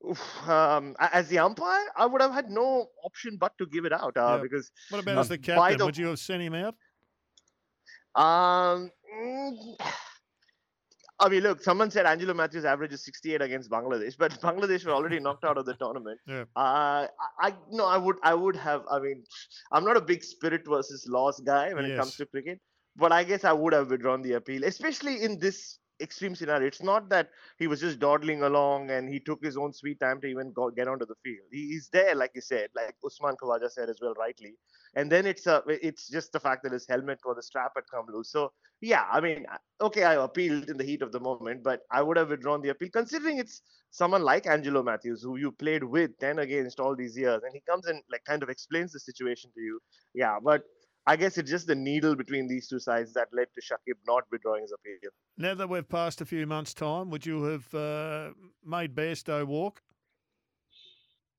Oof, 0.04 0.48
Um, 0.48 0.94
as 0.98 1.28
the 1.28 1.38
umpire, 1.38 1.84
I 1.96 2.06
would 2.06 2.20
have 2.20 2.32
had 2.32 2.50
no 2.50 2.86
option 3.04 3.36
but 3.38 3.56
to 3.58 3.66
give 3.66 3.84
it 3.86 3.92
out 3.92 4.16
uh, 4.16 4.36
Yeah. 4.36 4.42
because 4.42 4.70
What 4.90 5.02
about 5.02 5.18
as 5.18 5.28
the 5.28 5.38
captain? 5.38 5.78
the- 5.78 5.84
Would 5.86 5.96
you 5.96 6.06
have 6.08 6.18
sent 6.18 6.42
him 6.42 6.54
out? 6.54 6.74
Um, 8.14 8.90
mm, 9.14 9.76
I 11.18 11.28
mean, 11.28 11.42
look, 11.42 11.62
someone 11.62 11.90
said 11.90 12.06
Angelo 12.06 12.34
Matthews 12.34 12.64
averages 12.64 13.04
68 13.04 13.40
against 13.42 13.70
Bangladesh, 13.70 14.16
but 14.18 14.32
Bangladesh 14.42 14.84
were 14.84 14.92
already 14.92 15.18
knocked 15.18 15.44
out 15.44 15.56
of 15.58 15.64
the 15.66 15.74
tournament. 15.74 16.20
Yeah. 16.26 16.44
Uh, 16.54 17.06
I, 17.40 17.48
I 17.48 17.54
no, 17.70 17.86
I 17.86 17.96
would, 17.96 18.16
I 18.22 18.34
would 18.34 18.56
have. 18.56 18.82
I 18.90 18.98
mean, 19.00 19.24
I'm 19.72 19.84
not 19.84 19.96
a 19.96 20.00
big 20.00 20.22
spirit 20.22 20.62
versus 20.66 21.06
loss 21.08 21.40
guy 21.40 21.72
when 21.74 21.84
it 21.86 21.96
comes 21.98 22.16
to 22.16 22.26
cricket, 22.26 22.60
but 22.96 23.12
I 23.12 23.24
guess 23.24 23.44
I 23.44 23.52
would 23.52 23.72
have 23.72 23.90
withdrawn 23.90 24.22
the 24.22 24.34
appeal, 24.34 24.64
especially 24.64 25.22
in 25.22 25.38
this 25.38 25.78
extreme 26.00 26.34
scenario. 26.34 26.66
It's 26.66 26.82
not 26.82 27.08
that 27.10 27.30
he 27.58 27.66
was 27.66 27.80
just 27.80 27.98
dawdling 27.98 28.42
along 28.42 28.90
and 28.90 29.08
he 29.08 29.20
took 29.20 29.42
his 29.42 29.56
own 29.56 29.72
sweet 29.72 30.00
time 30.00 30.20
to 30.20 30.26
even 30.26 30.52
go, 30.52 30.70
get 30.70 30.88
onto 30.88 31.06
the 31.06 31.14
field. 31.24 31.46
He, 31.50 31.68
he's 31.68 31.88
there, 31.92 32.14
like 32.14 32.32
you 32.34 32.40
said, 32.40 32.68
like 32.74 32.94
Usman 33.04 33.36
Khawaja 33.42 33.70
said 33.70 33.88
as 33.88 33.98
well, 34.00 34.14
rightly. 34.18 34.54
And 34.94 35.10
then 35.10 35.26
it's 35.26 35.46
a, 35.46 35.62
it's 35.68 36.08
just 36.08 36.32
the 36.32 36.40
fact 36.40 36.62
that 36.64 36.72
his 36.72 36.86
helmet 36.88 37.18
or 37.24 37.34
the 37.34 37.42
strap 37.42 37.72
had 37.76 37.84
come 37.92 38.06
loose. 38.12 38.30
So 38.30 38.52
yeah, 38.80 39.04
I 39.10 39.20
mean, 39.20 39.46
okay, 39.80 40.04
I 40.04 40.14
appealed 40.22 40.68
in 40.68 40.76
the 40.76 40.84
heat 40.84 41.02
of 41.02 41.12
the 41.12 41.20
moment, 41.20 41.62
but 41.62 41.80
I 41.90 42.02
would 42.02 42.16
have 42.18 42.28
withdrawn 42.30 42.60
the 42.60 42.68
appeal, 42.70 42.90
considering 42.92 43.38
it's 43.38 43.62
someone 43.90 44.22
like 44.22 44.46
Angelo 44.46 44.82
Matthews, 44.82 45.22
who 45.22 45.36
you 45.36 45.50
played 45.52 45.82
with 45.82 46.10
10 46.20 46.40
against 46.40 46.78
all 46.78 46.94
these 46.94 47.16
years, 47.16 47.40
and 47.42 47.52
he 47.54 47.62
comes 47.68 47.86
and 47.86 48.02
like 48.10 48.24
kind 48.24 48.42
of 48.42 48.50
explains 48.50 48.92
the 48.92 49.00
situation 49.00 49.50
to 49.54 49.60
you. 49.60 49.80
Yeah, 50.14 50.36
but 50.42 50.62
I 51.06 51.16
guess 51.16 51.38
it's 51.38 51.50
just 51.50 51.66
the 51.66 51.74
needle 51.74 52.16
between 52.16 52.48
these 52.48 52.68
two 52.68 52.78
sides 52.80 53.12
that 53.14 53.28
led 53.32 53.46
to 53.54 53.60
Shakib 53.60 53.94
not 54.06 54.24
withdrawing 54.30 54.62
his 54.62 54.72
appeal. 54.72 55.10
Now 55.38 55.54
that 55.54 55.68
we've 55.68 55.88
passed 55.88 56.20
a 56.20 56.24
few 56.26 56.46
months' 56.46 56.74
time, 56.74 57.10
would 57.10 57.24
you 57.24 57.44
have 57.44 57.72
uh, 57.74 58.30
made 58.64 58.94
Bairstow 58.94 59.44
walk? 59.44 59.82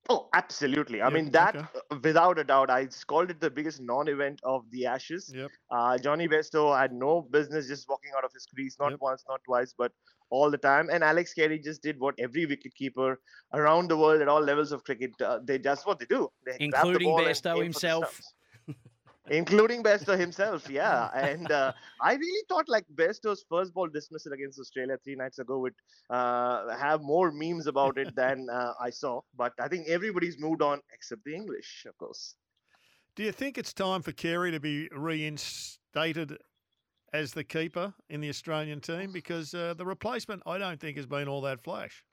Oh, 0.10 0.30
absolutely. 0.34 1.02
I 1.02 1.10
Yeah, 1.10 1.14
mean, 1.14 1.32
that 1.32 1.56
okay. 1.58 2.00
without 2.02 2.40
a 2.40 2.44
doubt, 2.46 2.70
I 2.70 2.88
called 3.08 3.30
it 3.30 3.42
the 3.42 3.50
biggest 3.50 3.82
non-event 3.82 4.40
of 4.44 4.64
the 4.72 4.86
Ashes. 4.86 5.30
Yep. 5.36 5.52
Uh, 5.70 5.98
Jonny 5.98 6.30
Bairstow 6.30 6.80
had 6.80 6.94
no 6.94 7.24
business 7.24 7.68
just 7.68 7.90
walking 7.90 8.12
out 8.18 8.24
of 8.24 8.32
his 8.34 8.46
crease, 8.46 8.78
not 8.80 8.92
Yep. 8.92 9.02
once, 9.02 9.26
not 9.28 9.42
twice, 9.44 9.74
but 9.78 9.92
all 10.30 10.50
the 10.50 10.58
time. 10.58 10.90
And 10.90 11.04
Alex 11.04 11.34
Carey 11.34 11.60
just 11.60 11.82
did 11.82 12.00
what 12.00 12.16
every 12.20 12.48
wicketkeeper 12.48 13.18
around 13.54 13.90
the 13.90 13.98
world 13.98 14.22
at 14.22 14.30
all 14.30 14.40
levels 14.42 14.72
of 14.72 14.86
cricket, 14.86 15.12
uh, 15.22 15.40
they 15.44 15.60
just 15.60 15.86
what 15.86 16.00
they 16.00 16.06
do. 16.06 16.30
They 16.46 16.52
grab 16.52 16.60
the 16.60 16.66
Including 16.66 17.10
ball 17.10 17.20
and 17.20 17.28
Bairstow 17.28 17.50
aim 17.50 17.56
for 17.56 17.60
the 17.60 17.64
himself. 17.64 18.22
Including 19.30 19.84
Bairstow 19.84 20.18
himself, 20.18 20.70
yeah. 20.70 21.10
And 21.14 21.52
uh, 21.52 21.74
I 22.02 22.14
really 22.14 22.44
thought 22.48 22.70
like 22.70 22.86
Bairstow's 22.96 23.44
first 23.50 23.74
ball 23.74 23.88
dismissal 23.88 24.34
against 24.34 24.60
Australia 24.60 24.98
three 25.04 25.16
nights 25.16 25.40
ago 25.40 25.60
would 25.60 25.76
uh, 26.10 26.76
have 26.78 27.02
more 27.02 27.32
memes 27.32 27.68
about 27.68 27.98
it 27.98 28.16
than 28.16 28.48
uh, 28.52 28.74
I 28.80 28.90
saw. 28.90 29.22
But 29.36 29.54
I 29.60 29.68
think 29.68 29.88
everybody's 29.88 30.40
moved 30.40 30.62
on 30.62 30.80
except 30.94 31.24
the 31.26 31.36
English, 31.36 31.86
of 31.88 31.98
course. 31.98 32.36
Do 33.16 33.24
you 33.24 33.32
think 33.32 33.58
it's 33.58 33.74
time 33.74 34.02
for 34.02 34.12
Carey 34.12 34.52
to 34.52 34.60
be 34.60 34.88
reinstated 34.96 36.38
as 37.14 37.34
the 37.34 37.44
keeper 37.44 37.94
in 38.10 38.22
the 38.22 38.30
Australian 38.30 38.80
team? 38.80 39.12
Because 39.12 39.54
uh, 39.54 39.74
the 39.76 39.86
replacement, 39.86 40.44
I 40.46 40.58
don't 40.58 40.80
think, 40.80 40.98
has 40.98 41.08
been 41.08 41.28
all 41.28 41.42
that 41.42 41.60
flash. 41.60 42.04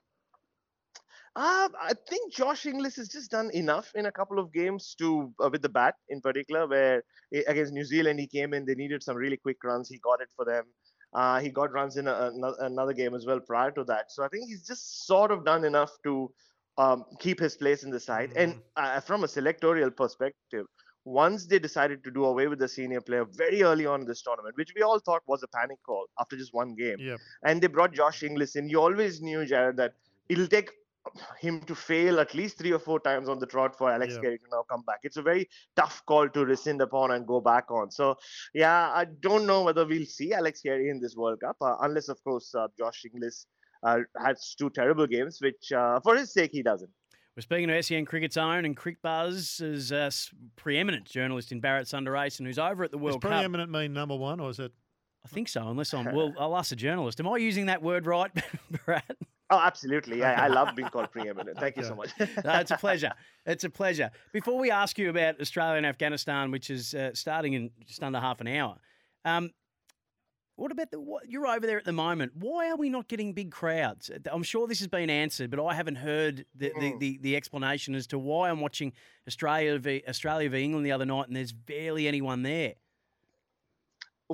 Uh, 1.35 1.67
I 1.81 1.93
think 2.09 2.33
Josh 2.33 2.65
Inglis 2.65 2.95
has 2.95 3.09
just 3.09 3.29
done 3.29 3.51
enough 3.53 3.91
in 3.95 4.05
a 4.05 4.11
couple 4.11 4.39
of 4.39 4.53
games 4.53 4.95
to 4.99 5.33
uh, 5.43 5.49
with 5.51 5.61
the 5.61 5.69
bat 5.69 5.95
in 6.09 6.21
particular, 6.21 6.65
where 6.65 7.03
against 7.47 7.73
New 7.73 7.83
Zealand 7.83 8.19
he 8.19 8.27
came 8.27 8.53
in, 8.53 8.65
they 8.65 8.75
needed 8.75 9.03
some 9.03 9.17
really 9.17 9.35
quick 9.37 9.57
runs, 9.63 9.89
he 9.89 9.97
got 9.97 10.21
it 10.21 10.29
for 10.35 10.45
them. 10.45 10.63
Uh, 11.13 11.39
he 11.39 11.49
got 11.49 11.71
runs 11.73 11.97
in 11.97 12.07
a, 12.07 12.31
another 12.59 12.93
game 12.93 13.15
as 13.15 13.25
well 13.25 13.39
prior 13.39 13.71
to 13.71 13.83
that, 13.85 14.11
so 14.11 14.23
I 14.23 14.29
think 14.29 14.47
he's 14.47 14.65
just 14.65 15.05
sort 15.07 15.31
of 15.31 15.43
done 15.45 15.65
enough 15.65 15.91
to 16.03 16.31
um, 16.77 17.05
keep 17.19 17.39
his 17.39 17.55
place 17.55 17.83
in 17.83 17.89
the 17.89 17.99
side. 17.99 18.31
And 18.35 18.61
uh, 18.77 18.99
from 19.01 19.23
a 19.23 19.27
selectorial 19.27 19.95
perspective, 19.95 20.65
once 21.05 21.45
they 21.45 21.59
decided 21.59 22.03
to 22.03 22.11
do 22.11 22.25
away 22.25 22.47
with 22.47 22.59
the 22.59 22.67
senior 22.67 22.99
player 23.01 23.25
very 23.25 23.61
early 23.61 23.85
on 23.85 24.01
in 24.01 24.07
this 24.07 24.21
tournament, 24.21 24.55
which 24.57 24.73
we 24.75 24.81
all 24.81 24.99
thought 24.99 25.21
was 25.27 25.43
a 25.43 25.47
panic 25.49 25.77
call 25.85 26.05
after 26.19 26.35
just 26.37 26.53
one 26.53 26.75
game, 26.75 26.97
Yeah. 26.99 27.17
and 27.43 27.61
they 27.61 27.67
brought 27.67 27.93
Josh 27.93 28.23
Inglis 28.23 28.55
in. 28.55 28.69
You 28.69 28.81
always 28.81 29.21
knew, 29.21 29.45
Gerard, 29.45 29.77
that 29.77 29.93
it'll 30.29 30.47
take 30.47 30.71
him 31.39 31.61
to 31.61 31.75
fail 31.75 32.19
at 32.19 32.33
least 32.33 32.57
three 32.57 32.71
or 32.73 32.79
four 32.79 32.99
times 32.99 33.29
on 33.29 33.39
the 33.39 33.45
trot 33.45 33.77
for 33.77 33.91
Alex 33.91 34.15
Yeah. 34.15 34.21
Carey 34.21 34.37
to 34.39 34.43
now 34.51 34.63
come 34.69 34.81
back. 34.85 34.99
It's 35.03 35.17
a 35.17 35.21
very 35.21 35.47
tough 35.75 36.03
call 36.05 36.27
to 36.29 36.45
rescind 36.45 36.81
upon 36.81 37.11
and 37.11 37.25
go 37.27 37.39
back 37.39 37.69
on. 37.71 37.91
So, 37.91 38.15
yeah, 38.53 38.91
I 38.93 39.05
don't 39.21 39.45
know 39.45 39.63
whether 39.63 39.85
we'll 39.85 40.05
see 40.05 40.33
Alex 40.33 40.61
Carey 40.61 40.89
in 40.89 40.99
this 40.99 41.15
World 41.15 41.39
Cup, 41.41 41.57
uh, 41.61 41.75
unless, 41.81 42.09
of 42.09 42.23
course, 42.23 42.53
uh, 42.55 42.67
Josh 42.77 43.03
Inglis 43.05 43.45
uh, 43.83 43.99
has 44.23 44.55
two 44.57 44.69
terrible 44.69 45.07
games, 45.07 45.39
which 45.41 45.71
uh, 45.71 45.99
for 46.01 46.15
his 46.15 46.33
sake 46.33 46.51
he 46.51 46.63
doesn't. 46.63 46.89
We're 47.35 47.41
speaking 47.41 47.67
to 47.67 47.83
SEN 47.83 48.05
Cricket's 48.05 48.37
own 48.37 48.63
and 48.63 48.77
Cricbuzz 48.77 49.61
is 49.61 49.91
a 49.91 50.03
s- 50.03 50.31
preeminent 50.55 51.03
journalist 51.05 51.51
in 51.51 51.61
Bharat 51.61 51.93
and 52.39 52.47
who's 52.47 52.57
over 52.57 52.83
at 52.85 52.91
the 52.91 52.97
World 52.97 53.21
Cup. 53.21 53.29
preeminent 53.31 53.69
mean 53.69 53.93
number 53.93 54.15
one, 54.15 54.39
or 54.39 54.49
is 54.49 54.59
it? 54.59 54.71
I 55.25 55.27
think 55.27 55.49
so, 55.49 55.67
unless 55.67 55.93
I'm, 55.93 56.05
well, 56.15 56.33
I'll 56.39 56.55
ask 56.55 56.71
a 56.71 56.75
journalist. 56.77 57.19
Am 57.19 57.27
I 57.27 57.37
using 57.37 57.65
that 57.65 57.81
word 57.81 58.05
right, 58.05 58.31
Bharat? 58.71 59.01
Oh, 59.51 59.59
absolutely. 59.59 60.19
Yeah, 60.19 60.41
I 60.41 60.47
love 60.47 60.75
being 60.75 60.89
called 60.89 61.11
preeminent. 61.11 61.59
Thank 61.59 61.77
you 61.77 61.83
so 61.83 61.95
much. 61.95 62.09
No, 62.43 62.53
it's 62.59 62.71
a 62.71 62.77
pleasure. 62.77 63.11
It's 63.45 63.63
a 63.63 63.69
pleasure. 63.69 64.09
Before 64.33 64.57
we 64.57 64.71
ask 64.71 64.97
you 64.97 65.09
about 65.09 65.39
Australia 65.39 65.77
and 65.77 65.85
Afghanistan, 65.85 66.49
which 66.49 66.69
is 66.69 66.93
uh, 66.95 67.11
starting 67.13 67.53
in 67.53 67.69
just 67.85 68.01
under 68.01 68.19
half 68.19 68.41
an 68.41 68.47
hour, 68.47 68.77
um, 69.23 69.51
what 70.55 70.71
about 70.71 70.89
the? 70.89 70.99
What, 70.99 71.29
you're 71.29 71.47
over 71.47 71.67
there 71.67 71.77
at 71.77 71.83
the 71.83 71.91
moment. 71.91 72.31
Why 72.35 72.69
are 72.69 72.77
we 72.77 72.89
not 72.89 73.07
getting 73.07 73.33
big 73.33 73.51
crowds? 73.51 74.09
I'm 74.31 74.43
sure 74.43 74.67
this 74.67 74.79
has 74.79 74.87
been 74.87 75.09
answered, 75.09 75.51
but 75.51 75.63
I 75.63 75.73
haven't 75.73 75.97
heard 75.97 76.45
the, 76.55 76.71
the, 76.79 76.93
the, 76.99 77.19
the 77.21 77.35
explanation 77.35 77.93
as 77.93 78.07
to 78.07 78.17
why 78.17 78.49
I'm 78.49 78.61
watching 78.61 78.93
Australia 79.27 79.77
v 79.77 80.03
Australia 80.07 80.49
v 80.49 80.63
England 80.63 80.85
the 80.85 80.93
other 80.93 81.05
night, 81.05 81.27
and 81.27 81.35
there's 81.35 81.51
barely 81.51 82.07
anyone 82.07 82.41
there. 82.43 82.75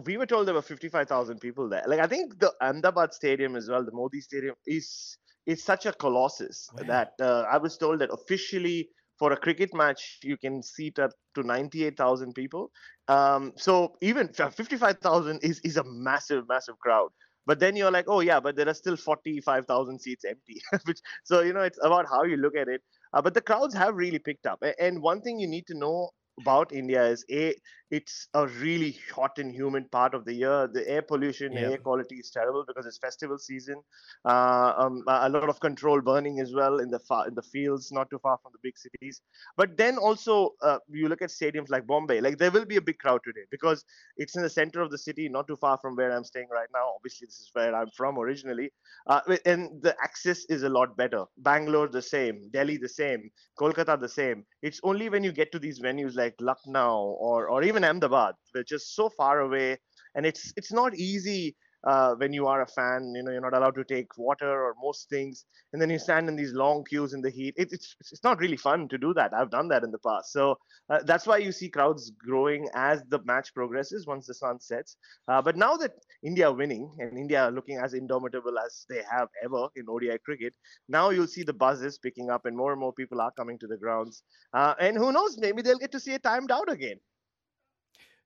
We 0.05 0.17
were 0.17 0.25
told 0.25 0.47
there 0.47 0.53
were 0.53 0.61
55,000 0.61 1.39
people 1.39 1.67
there. 1.69 1.83
Like 1.87 1.99
I 1.99 2.07
think 2.07 2.39
the 2.39 2.53
Ahmedabad 2.61 3.13
Stadium 3.13 3.55
as 3.55 3.69
well, 3.69 3.83
the 3.83 3.91
Modi 3.91 4.21
Stadium 4.21 4.55
is 4.65 5.17
is 5.45 5.63
such 5.63 5.85
a 5.85 5.93
colossus 5.93 6.69
Wow. 6.71 6.83
that 6.87 7.13
uh, 7.19 7.45
I 7.51 7.57
was 7.57 7.77
told 7.77 7.99
that 7.99 8.11
officially 8.11 8.89
for 9.17 9.31
a 9.33 9.37
cricket 9.37 9.73
match 9.73 10.19
you 10.23 10.37
can 10.37 10.61
seat 10.63 10.99
up 10.99 11.11
to 11.35 11.43
98,000 11.43 12.33
people. 12.33 12.71
Um, 13.07 13.53
so 13.57 13.95
even 14.01 14.29
55,000 14.33 15.39
is 15.43 15.59
is 15.63 15.77
a 15.77 15.83
massive 15.85 16.47
massive 16.47 16.77
crowd. 16.79 17.09
But 17.45 17.59
then 17.59 17.75
you're 17.75 17.91
like, 17.91 18.05
oh 18.07 18.19
yeah, 18.21 18.39
but 18.39 18.55
there 18.55 18.67
are 18.69 18.73
still 18.73 18.95
45,000 18.95 19.99
seats 19.99 20.23
empty. 20.25 20.61
Which 20.85 20.99
so 21.23 21.41
you 21.41 21.53
know 21.53 21.61
it's 21.61 21.79
about 21.83 22.07
how 22.09 22.23
you 22.23 22.37
look 22.37 22.55
at 22.55 22.67
it. 22.67 22.81
Uh, 23.13 23.21
but 23.21 23.33
the 23.33 23.41
crowds 23.41 23.73
have 23.75 23.95
really 23.95 24.19
picked 24.19 24.45
up. 24.45 24.63
And 24.79 25.01
one 25.01 25.21
thing 25.21 25.39
you 25.39 25.47
need 25.47 25.67
to 25.67 25.75
know 25.77 26.11
about 26.39 26.71
India 26.71 27.05
is 27.07 27.25
a 27.31 27.55
it's 27.91 28.29
a 28.33 28.47
really 28.47 28.97
hot 29.13 29.37
and 29.37 29.53
humid 29.53 29.91
part 29.91 30.15
of 30.15 30.25
the 30.25 30.33
year. 30.33 30.67
The 30.73 30.87
air 30.89 31.01
pollution, 31.03 31.57
Yeah. 31.57 31.69
air 31.71 31.77
quality 31.77 32.15
is 32.15 32.31
terrible 32.31 32.63
because 32.67 32.85
it's 32.87 32.97
festival 32.97 33.37
season. 33.37 33.83
Uh, 34.25 34.73
um, 34.77 35.03
a 35.07 35.29
lot 35.29 35.49
of 35.49 35.59
control 35.59 36.01
burning 36.01 36.39
as 36.39 36.53
well 36.53 36.79
in 36.79 36.89
the 36.89 36.99
far, 36.99 37.27
in 37.27 37.35
the 37.35 37.41
fields, 37.43 37.91
not 37.91 38.09
too 38.09 38.19
far 38.19 38.37
from 38.41 38.53
the 38.53 38.59
big 38.63 38.77
cities. 38.77 39.21
But 39.57 39.77
then 39.77 39.97
also, 39.97 40.51
uh, 40.61 40.79
you 40.89 41.09
look 41.09 41.21
at 41.21 41.29
stadiums 41.29 41.69
like 41.69 41.85
Bombay. 41.87 42.21
Like 42.21 42.37
there 42.37 42.51
will 42.51 42.65
be 42.65 42.77
a 42.77 42.81
big 42.81 42.97
crowd 42.99 43.21
today 43.25 43.45
because 43.51 43.83
it's 44.17 44.35
in 44.35 44.41
the 44.43 44.49
center 44.49 44.81
of 44.81 44.91
the 44.91 44.97
city, 44.97 45.27
not 45.29 45.47
too 45.47 45.57
far 45.57 45.77
from 45.77 45.95
where 45.95 46.11
I'm 46.11 46.23
staying 46.23 46.47
right 46.51 46.69
now. 46.73 46.93
Obviously, 46.95 47.25
this 47.27 47.39
is 47.39 47.49
where 47.53 47.75
I'm 47.75 47.89
from 47.95 48.17
originally, 48.17 48.71
uh, 49.07 49.21
and 49.45 49.81
the 49.81 49.95
access 50.03 50.45
is 50.49 50.63
a 50.63 50.69
lot 50.69 50.95
better. 50.97 51.25
Bangalore 51.37 51.87
the 51.87 52.01
same, 52.01 52.49
Delhi 52.51 52.77
the 52.77 52.89
same, 52.89 53.29
Kolkata 53.59 53.99
the 53.99 54.09
same. 54.09 54.45
It's 54.61 54.79
only 54.83 55.09
when 55.09 55.23
you 55.23 55.31
get 55.31 55.51
to 55.51 55.59
these 55.59 55.79
venues 55.79 56.15
like 56.15 56.35
Lucknow 56.39 57.15
or 57.19 57.47
or 57.49 57.63
even 57.63 57.80
Ahmedabad, 57.83 58.35
which 58.53 58.71
is 58.71 58.87
so 58.93 59.09
far 59.09 59.41
away, 59.41 59.77
and 60.15 60.25
it's 60.25 60.53
it's 60.55 60.71
not 60.71 60.95
easy 60.95 61.55
uh, 61.87 62.13
when 62.15 62.33
you 62.33 62.47
are 62.47 62.61
a 62.61 62.67
fan. 62.67 63.13
You 63.15 63.23
know, 63.23 63.31
you're 63.31 63.41
not 63.41 63.55
allowed 63.55 63.75
to 63.75 63.83
take 63.83 64.17
water 64.17 64.49
or 64.49 64.75
most 64.81 65.09
things, 65.09 65.45
and 65.73 65.81
then 65.81 65.89
you 65.89 65.99
stand 65.99 66.29
in 66.29 66.35
these 66.35 66.53
long 66.53 66.83
queues 66.83 67.13
in 67.13 67.21
the 67.21 67.29
heat. 67.29 67.53
It, 67.57 67.69
it's 67.71 67.95
it's 67.99 68.23
not 68.23 68.39
really 68.39 68.57
fun 68.57 68.87
to 68.89 68.97
do 68.97 69.13
that. 69.15 69.33
I've 69.33 69.51
done 69.51 69.67
that 69.69 69.83
in 69.83 69.91
the 69.91 69.99
past, 69.99 70.31
so 70.31 70.57
uh, 70.89 70.99
that's 71.05 71.25
why 71.25 71.37
you 71.37 71.51
see 71.51 71.69
crowds 71.69 72.11
growing 72.11 72.67
as 72.75 73.03
the 73.09 73.19
match 73.23 73.53
progresses 73.53 74.05
once 74.05 74.27
the 74.27 74.33
sun 74.33 74.59
sets. 74.59 74.97
Uh, 75.27 75.41
but 75.41 75.55
now 75.55 75.75
that 75.77 75.93
India 76.23 76.51
winning 76.51 76.91
and 76.99 77.17
India 77.17 77.43
are 77.43 77.51
looking 77.51 77.77
as 77.77 77.93
indomitable 77.93 78.57
as 78.59 78.85
they 78.89 79.01
have 79.09 79.29
ever 79.43 79.67
in 79.75 79.85
ODI 79.89 80.17
cricket, 80.23 80.53
now 80.87 81.09
you'll 81.09 81.27
see 81.27 81.43
the 81.43 81.53
buzz 81.53 81.81
is 81.81 81.97
picking 81.97 82.29
up 82.29 82.45
and 82.45 82.55
more 82.55 82.71
and 82.71 82.79
more 82.79 82.93
people 82.93 83.21
are 83.21 83.31
coming 83.31 83.57
to 83.59 83.67
the 83.67 83.77
grounds. 83.77 84.23
Uh, 84.53 84.73
and 84.79 84.97
who 84.97 85.11
knows, 85.11 85.37
maybe 85.39 85.61
they'll 85.61 85.79
get 85.79 85.91
to 85.91 85.99
see 85.99 86.13
it 86.13 86.23
timed 86.23 86.51
out 86.51 86.69
again. 86.71 86.99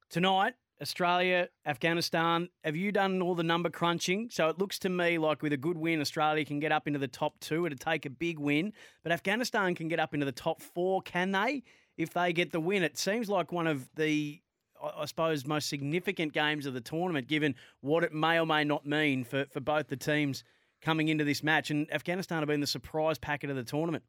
Tonight, 0.09 0.53
Australia, 0.81 1.49
Afghanistan. 1.65 2.49
Have 2.63 2.75
you 2.75 2.91
done 2.91 3.21
all 3.21 3.35
the 3.35 3.43
number 3.43 3.69
crunching? 3.69 4.29
So 4.29 4.49
it 4.49 4.59
looks 4.59 4.77
to 4.79 4.89
me 4.89 5.17
like 5.17 5.41
with 5.41 5.51
a 5.51 5.57
good 5.57 5.77
win, 5.77 5.99
Australia 5.99 6.45
can 6.45 6.59
get 6.59 6.71
up 6.71 6.87
into 6.87 6.99
the 6.99 7.07
top 7.07 7.39
two. 7.39 7.65
It'd 7.65 7.79
take 7.79 8.05
a 8.05 8.09
big 8.09 8.37
win, 8.37 8.71
but 9.03 9.11
Afghanistan 9.11 9.73
can 9.73 9.87
get 9.87 9.99
up 9.99 10.13
into 10.13 10.25
the 10.25 10.31
top 10.31 10.61
four. 10.61 11.01
Can 11.01 11.31
they? 11.31 11.63
If 11.97 12.13
they 12.13 12.33
get 12.33 12.51
the 12.51 12.59
win, 12.59 12.83
it 12.83 12.97
seems 12.97 13.29
like 13.29 13.51
one 13.51 13.67
of 13.67 13.89
the, 13.95 14.41
I 14.81 15.05
suppose, 15.05 15.45
most 15.45 15.69
significant 15.69 16.33
games 16.33 16.65
of 16.65 16.73
the 16.73 16.81
tournament, 16.81 17.27
given 17.27 17.55
what 17.81 18.03
it 18.03 18.13
may 18.13 18.39
or 18.39 18.45
may 18.45 18.63
not 18.63 18.85
mean 18.85 19.23
for, 19.23 19.45
for 19.51 19.61
both 19.61 19.87
the 19.87 19.97
teams 19.97 20.43
coming 20.81 21.07
into 21.07 21.23
this 21.23 21.41
match. 21.41 21.71
And 21.71 21.91
Afghanistan 21.91 22.39
have 22.39 22.47
been 22.47 22.59
the 22.59 22.67
surprise 22.67 23.17
packet 23.17 23.49
of 23.49 23.55
the 23.55 23.63
tournament. 23.63 24.03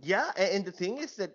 Yeah, 0.00 0.30
and 0.36 0.64
the 0.64 0.70
thing 0.72 0.98
is 0.98 1.16
that 1.16 1.32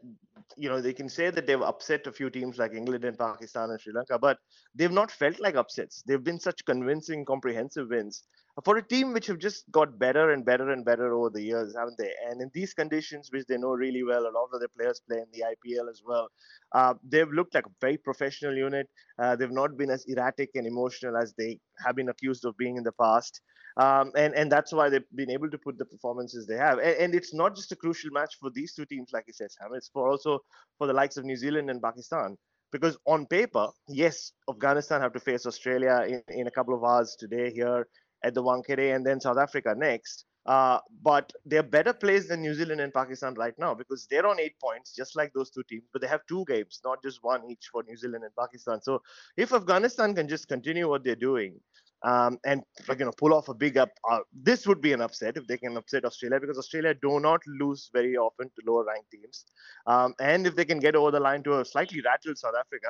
you 0.55 0.69
know 0.69 0.79
they 0.81 0.93
can 0.93 1.09
say 1.09 1.29
that 1.29 1.45
they've 1.47 1.61
upset 1.61 2.07
a 2.07 2.11
few 2.11 2.29
teams 2.29 2.57
like 2.57 2.73
England 2.73 3.03
and 3.03 3.17
Pakistan 3.17 3.69
and 3.69 3.79
Sri 3.79 3.93
Lanka, 3.93 4.17
but 4.17 4.37
they've 4.73 4.91
not 4.91 5.11
felt 5.11 5.39
like 5.39 5.55
upsets. 5.55 6.01
They've 6.03 6.23
been 6.23 6.39
such 6.39 6.63
convincing, 6.65 7.25
comprehensive 7.25 7.89
wins 7.89 8.23
for 8.63 8.77
a 8.77 8.87
team 8.87 9.13
which 9.13 9.25
have 9.27 9.39
just 9.39 9.69
got 9.71 9.97
better 9.97 10.31
and 10.31 10.45
better 10.45 10.71
and 10.71 10.85
better 10.85 11.11
over 11.13 11.31
the 11.31 11.41
years, 11.41 11.73
haven't 11.75 11.97
they? 11.97 12.11
And 12.29 12.39
in 12.39 12.51
these 12.53 12.73
conditions, 12.73 13.29
which 13.31 13.47
they 13.47 13.57
know 13.57 13.71
really 13.71 14.03
well, 14.03 14.23
a 14.23 14.29
lot 14.29 14.49
of 14.53 14.59
their 14.59 14.69
players 14.77 15.01
play 15.09 15.17
in 15.17 15.25
the 15.33 15.43
IPL 15.43 15.89
as 15.89 16.03
well. 16.05 16.27
Uh, 16.71 16.93
they've 17.03 17.31
looked 17.31 17.55
like 17.55 17.65
a 17.65 17.71
very 17.81 17.97
professional 17.97 18.55
unit. 18.55 18.87
Uh, 19.17 19.35
they've 19.35 19.51
not 19.51 19.75
been 19.75 19.89
as 19.89 20.05
erratic 20.07 20.51
and 20.53 20.67
emotional 20.67 21.17
as 21.17 21.33
they 21.35 21.59
have 21.83 21.95
been 21.95 22.09
accused 22.09 22.45
of 22.45 22.55
being 22.57 22.77
in 22.77 22.83
the 22.83 22.91
past. 22.91 23.41
Um, 23.77 24.11
and 24.15 24.35
and 24.35 24.51
that's 24.51 24.71
why 24.71 24.89
they've 24.89 25.09
been 25.15 25.31
able 25.31 25.49
to 25.49 25.57
put 25.57 25.79
the 25.79 25.85
performances 25.85 26.45
they 26.45 26.57
have. 26.57 26.77
And, 26.77 26.95
and 26.97 27.15
it's 27.15 27.33
not 27.33 27.55
just 27.55 27.71
a 27.71 27.75
crucial 27.75 28.11
match 28.11 28.35
for 28.39 28.51
these 28.51 28.73
two 28.73 28.85
teams, 28.85 29.09
like 29.13 29.23
you 29.25 29.33
said, 29.33 29.51
Sam. 29.51 29.71
It's 29.73 29.89
for 29.89 30.07
also 30.07 30.39
for 30.77 30.85
the 30.85 30.93
likes 30.93 31.17
of 31.17 31.25
New 31.25 31.35
Zealand 31.35 31.71
and 31.71 31.81
Pakistan. 31.81 32.37
Because 32.71 32.97
on 33.05 33.25
paper, 33.27 33.67
yes, 33.87 34.31
Afghanistan 34.49 35.01
have 35.01 35.13
to 35.13 35.19
face 35.19 35.45
Australia 35.45 36.05
in, 36.07 36.23
in 36.29 36.47
a 36.47 36.51
couple 36.51 36.75
of 36.75 36.83
hours 36.83 37.15
today 37.19 37.51
here 37.51 37.87
at 38.23 38.33
the 38.33 38.43
Wankhede, 38.43 38.95
and 38.95 39.05
then 39.05 39.19
South 39.19 39.37
Africa 39.37 39.75
next. 39.77 40.25
Uh, 40.45 40.79
but 41.01 41.31
they're 41.45 41.63
better 41.63 41.93
placed 41.93 42.27
than 42.27 42.41
New 42.41 42.53
Zealand 42.53 42.81
and 42.81 42.93
Pakistan 42.93 43.33
right 43.35 43.53
now 43.57 43.73
because 43.73 44.07
they're 44.09 44.27
on 44.27 44.41
eight 44.41 44.55
points, 44.61 44.93
just 44.93 45.15
like 45.15 45.31
those 45.33 45.49
two 45.49 45.63
teams, 45.69 45.83
but 45.93 46.01
they 46.01 46.07
have 46.07 46.19
two 46.27 46.43
games, 46.47 46.81
not 46.83 47.01
just 47.01 47.19
one 47.23 47.49
each 47.49 47.69
for 47.71 47.81
New 47.83 47.95
Zealand 47.95 48.25
and 48.25 48.35
Pakistan. 48.37 48.81
So 48.81 49.01
if 49.37 49.53
Afghanistan 49.53 50.13
can 50.13 50.27
just 50.27 50.49
continue 50.49 50.89
what 50.89 51.05
they're 51.05 51.15
doing 51.15 51.61
um, 52.03 52.37
and 52.45 52.61
you 52.89 53.05
know 53.05 53.13
pull 53.17 53.33
off 53.33 53.47
a 53.47 53.53
big 53.53 53.77
up, 53.77 53.89
uh, 54.11 54.19
this 54.33 54.67
would 54.67 54.81
be 54.81 54.91
an 54.91 54.99
upset 54.99 55.37
if 55.37 55.47
they 55.47 55.57
can 55.57 55.77
upset 55.77 56.03
Australia 56.03 56.41
because 56.41 56.57
Australia 56.57 56.93
do 57.01 57.21
not 57.21 57.39
lose 57.47 57.89
very 57.93 58.17
often 58.17 58.47
to 58.47 58.69
lower 58.69 58.83
ranked 58.83 59.11
teams, 59.11 59.45
um, 59.87 60.13
and 60.19 60.45
if 60.45 60.57
they 60.57 60.65
can 60.65 60.79
get 60.79 60.95
over 60.95 61.11
the 61.11 61.19
line 61.21 61.41
to 61.43 61.61
a 61.61 61.65
slightly 61.65 62.01
rattled 62.01 62.37
South 62.37 62.55
Africa, 62.59 62.89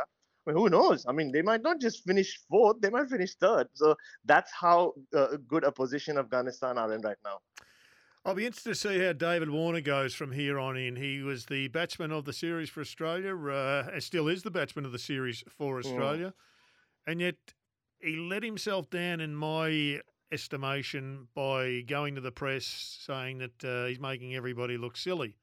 mean, 0.51 0.57
who 0.57 0.69
knows? 0.69 1.05
I 1.07 1.11
mean, 1.11 1.31
they 1.31 1.41
might 1.41 1.61
not 1.61 1.79
just 1.79 2.03
finish 2.03 2.39
fourth; 2.49 2.81
they 2.81 2.89
might 2.89 3.09
finish 3.09 3.35
third. 3.35 3.67
So 3.73 3.95
that's 4.25 4.51
how 4.51 4.93
uh, 5.15 5.37
good 5.47 5.63
a 5.63 5.71
position 5.71 6.17
Afghanistan 6.17 6.77
are 6.77 6.91
in 6.93 7.01
right 7.01 7.17
now. 7.23 7.39
I'll 8.25 8.35
be 8.35 8.45
interested 8.45 8.69
to 8.69 8.75
see 8.75 8.99
how 8.99 9.11
David 9.13 9.49
Warner 9.49 9.81
goes 9.81 10.15
from 10.15 10.31
here 10.31 10.57
on 10.57 10.77
in. 10.77 10.95
He 10.95 11.21
was 11.21 11.45
the 11.47 11.67
batsman 11.67 12.11
of 12.11 12.23
the 12.23 12.31
series 12.31 12.69
for 12.69 12.79
Australia, 12.79 13.35
uh, 13.35 13.89
and 13.91 14.01
still 14.01 14.29
is 14.29 14.43
the 14.43 14.51
batsman 14.51 14.85
of 14.85 14.93
the 14.93 14.99
series 14.99 15.43
for 15.49 15.73
Hmm. 15.73 15.79
Australia, 15.79 16.33
and 17.05 17.19
yet 17.19 17.35
he 17.99 18.15
let 18.15 18.43
himself 18.43 18.89
down 18.89 19.19
in 19.19 19.35
my 19.35 20.01
estimation 20.31 21.27
by 21.35 21.81
going 21.81 22.15
to 22.15 22.21
the 22.21 22.31
press 22.31 22.65
saying 23.01 23.37
that 23.39 23.63
uh, 23.63 23.85
he's 23.85 23.99
making 23.99 24.35
everybody 24.35 24.77
look 24.77 24.97
silly. 24.97 25.35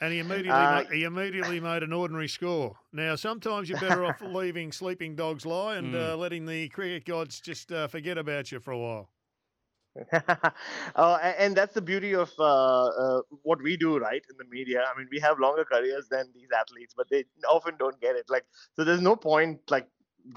And 0.00 0.12
he 0.12 0.18
immediately 0.18 0.66
Uh, 0.66 0.66
ma- 0.66 0.84
he 0.90 1.04
immediately 1.04 1.60
made 1.60 1.82
an 1.82 1.92
ordinary 1.92 2.28
score. 2.28 2.78
Now, 2.92 3.16
sometimes 3.16 3.68
you're 3.68 3.76
better 3.78 4.04
off 4.04 4.20
leaving 4.20 4.72
sleeping 4.72 5.14
dogs 5.14 5.44
lie 5.46 5.76
and 5.76 5.94
uh, 5.94 6.16
letting 6.16 6.46
the 6.46 6.68
cricket 6.70 7.04
gods 7.04 7.40
just 7.40 7.70
uh, 7.72 7.86
forget 7.88 8.16
about 8.18 8.50
you 8.50 8.60
for 8.60 8.72
a 8.72 8.78
while. 8.78 9.10
uh, 10.96 11.18
and 11.38 11.56
that's 11.56 11.74
the 11.74 11.82
beauty 11.82 12.14
of 12.14 12.30
uh, 12.38 12.86
uh, 12.86 13.22
what 13.42 13.60
we 13.62 13.76
do, 13.76 13.98
right? 13.98 14.22
In 14.30 14.36
the 14.36 14.44
media, 14.44 14.84
I 14.84 14.96
mean, 14.98 15.08
we 15.10 15.18
have 15.20 15.38
longer 15.40 15.64
careers 15.64 16.08
than 16.08 16.30
these 16.32 16.48
athletes, 16.56 16.94
but 16.96 17.08
they 17.10 17.24
often 17.48 17.76
don't 17.76 18.00
get 18.00 18.14
it. 18.16 18.26
Like, 18.28 18.46
so 18.74 18.84
there's 18.84 19.00
no 19.00 19.16
point 19.16 19.68
like 19.70 19.88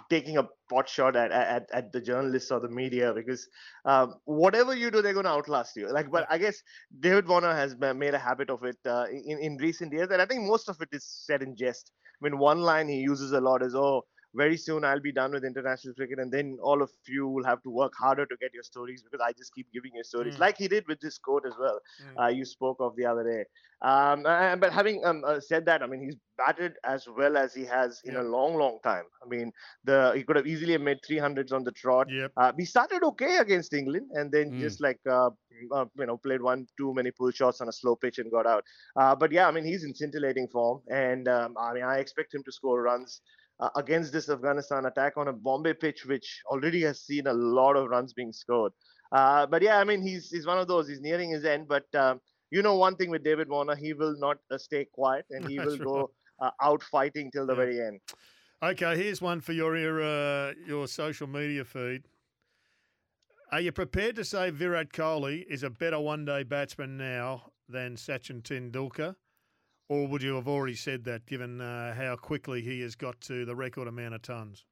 taking 0.10 0.38
a 0.38 0.48
pot 0.70 0.88
shot 0.90 1.16
at 1.16 1.32
at, 1.32 1.70
at 1.74 1.92
the 1.92 2.02
journalists 2.02 2.52
or 2.52 2.60
the 2.60 2.70
media 2.70 3.13
because 3.13 3.48
um, 3.86 4.16
whatever 4.25 4.75
you 4.75 4.92
do, 4.92 5.02
they're 5.02 5.13
going 5.13 5.25
to 5.25 5.32
outlast 5.32 5.75
you. 5.75 5.92
Like, 5.92 6.12
but 6.12 6.25
I 6.30 6.38
guess 6.38 6.62
David 7.00 7.28
Warner 7.28 7.54
has 7.54 7.75
made 7.78 8.13
a 8.13 8.20
habit 8.20 8.50
of 8.50 8.63
it 8.63 8.78
uh, 8.86 9.06
in 9.12 9.40
in 9.40 9.58
recent 9.58 9.94
years, 9.94 10.10
and 10.12 10.22
I 10.22 10.25
think 10.25 10.44
most 10.48 10.70
of 10.70 10.82
it 10.82 10.90
is 10.92 11.06
said 11.06 11.42
in 11.42 11.56
jest. 11.56 11.92
I 12.22 12.25
mean, 12.30 12.38
one 12.38 12.62
line 12.62 12.88
he 12.88 12.98
uses 12.98 13.32
a 13.34 13.42
lot 13.42 13.63
is, 13.63 13.75
"Oh." 13.75 14.04
Very 14.36 14.58
soon 14.58 14.84
I'll 14.84 15.00
be 15.00 15.12
done 15.12 15.32
with 15.32 15.44
international 15.46 15.94
cricket, 15.96 16.20
and 16.20 16.32
then 16.32 16.58
all 16.62 16.82
of 16.82 16.92
you 17.08 17.28
will 17.28 17.44
have 17.46 17.62
to 17.63 17.70
work 17.70 17.94
harder 17.98 18.25
to 18.25 18.36
get 18.40 18.54
your 18.54 18.63
stories 18.63 19.04
because 19.04 19.20
I 19.25 19.32
just 19.34 19.54
keep 19.54 19.72
giving 19.72 19.92
you 19.96 20.04
stories, 20.04 20.36
Mm. 20.36 20.40
like 20.40 20.58
he 20.58 20.68
did 20.68 20.88
with 20.88 21.00
this 21.00 21.18
quote 21.18 21.46
as 21.46 21.56
well. 21.60 21.80
Mm. 22.02 22.20
Uh, 22.22 22.28
you 22.28 22.46
spoke 22.46 22.78
of 22.80 22.96
the 22.96 23.06
other 23.06 23.24
day. 23.24 23.46
Um, 23.82 24.25
uh, 24.25 24.56
but 24.56 24.72
having 24.74 25.04
um, 25.06 25.24
uh, 25.25 25.40
said 25.40 25.66
that, 25.66 25.82
I 25.84 25.88
mean 25.88 26.02
he's 26.02 26.18
batted 26.38 26.74
as 26.84 27.08
well 27.08 27.38
as 27.38 27.54
he 27.54 27.66
has 27.66 28.02
in 28.06 28.16
a 28.16 28.24
long, 28.24 28.56
long 28.58 28.80
time. 28.84 29.06
I 29.24 29.28
mean 29.28 29.52
the 29.84 30.13
he 30.16 30.24
could 30.24 30.36
have 30.36 30.48
easily 30.48 30.78
made 30.78 31.00
300s 31.06 31.52
on 31.52 31.63
the 31.63 31.72
trot. 31.72 32.08
Yep. 32.08 32.32
Uh, 32.38 32.52
we 32.58 32.66
started 32.66 33.04
okay 33.04 33.38
against 33.38 33.74
England, 33.74 34.10
and 34.13 34.32
then 34.32 34.54
Mm. 34.54 34.60
just 34.60 34.82
like 34.82 35.00
uh, 35.10 35.30
uh, 35.74 35.86
you 35.98 36.06
know 36.06 36.18
played 36.18 36.42
one 36.42 36.68
too 36.78 36.94
many 36.94 37.12
pull 37.12 37.32
shots 37.32 37.62
on 37.62 37.68
a 37.68 37.72
slow 37.74 37.96
pitch 37.96 38.18
and 38.20 38.32
got 38.32 38.46
out. 38.46 38.63
Uh, 38.96 39.16
but 39.16 39.32
yeah, 39.32 39.48
I 39.48 39.52
mean 39.52 39.66
he's 39.66 39.84
in 39.84 39.94
scintillating 39.94 40.48
form, 40.48 40.82
and 40.90 41.28
um, 41.28 41.56
I 41.58 41.74
mean 41.74 41.84
I 41.84 41.98
expect 41.98 42.34
him 42.34 42.44
to 42.44 42.52
score 42.52 42.82
runs 42.82 43.22
uh, 43.63 43.70
against 43.77 44.12
this 44.12 44.29
Afghanistan 44.29 44.86
attack 44.86 45.13
on 45.17 45.29
a 45.29 45.34
Bombay 45.34 45.74
pitch, 45.74 46.05
which 46.05 46.41
already 46.48 46.82
has 46.82 47.01
seen 47.01 47.27
a 47.27 47.34
lot 47.34 47.75
of 47.77 47.89
runs 47.89 48.13
being 48.13 48.34
scored. 48.34 48.74
Uh, 49.12 49.46
but 49.48 49.62
yeah, 49.62 49.77
I 49.79 49.84
mean 49.84 50.01
he's 50.01 50.29
he's 50.29 50.46
one 50.46 50.58
of 50.58 50.67
those. 50.67 50.88
He's 50.88 51.01
nearing 51.01 51.29
his 51.29 51.46
end, 51.46 51.67
but 51.67 51.86
um, 51.96 52.20
you 52.51 52.62
know 52.62 52.75
one 52.75 52.96
thing 52.96 53.10
with 53.10 53.24
David 53.24 53.50
Warner, 53.50 53.75
he 53.75 53.93
will 53.93 54.15
not 54.17 54.38
uh, 54.51 54.58
stay 54.58 54.86
quiet, 54.86 55.25
and 55.29 55.50
he 55.50 55.60
will 55.67 55.77
go 55.77 56.12
uh, 56.41 56.51
out 56.62 56.84
fighting 56.84 57.32
till 57.32 57.46
the 57.46 57.53
Yeah. 57.53 57.65
very 57.65 57.79
end. 57.82 58.00
Okay, 58.62 58.96
here's 58.98 59.22
one 59.22 59.41
for 59.41 59.53
your 59.53 59.77
your, 59.77 60.01
uh, 60.01 60.53
your 60.65 60.88
social 60.88 61.27
media 61.27 61.63
feed. 61.63 62.03
Are 63.51 63.62
you 63.62 63.72
prepared 63.72 64.15
to 64.15 64.25
say 64.25 64.50
Virat 64.50 64.91
Kohli 64.93 65.46
is 65.48 65.63
a 65.63 65.70
better 65.70 66.00
one-day 66.00 66.43
batsman 66.43 66.98
now 66.98 67.51
than 67.70 67.96
Sachin 67.96 68.41
Tendulkar, 68.41 69.15
or 69.94 70.08
would 70.08 70.24
you 70.24 70.34
have 70.36 70.48
already 70.48 70.74
said 70.74 71.04
that, 71.04 71.26
given 71.28 71.62
uh, 71.62 71.94
how 71.94 72.16
quickly 72.16 72.62
he 72.62 72.82
has 72.82 72.96
got 72.96 73.22
to 73.22 73.46
the 73.46 73.56
record 73.56 73.88
amount 73.88 74.16
of 74.16 74.24
tons? 74.24 74.66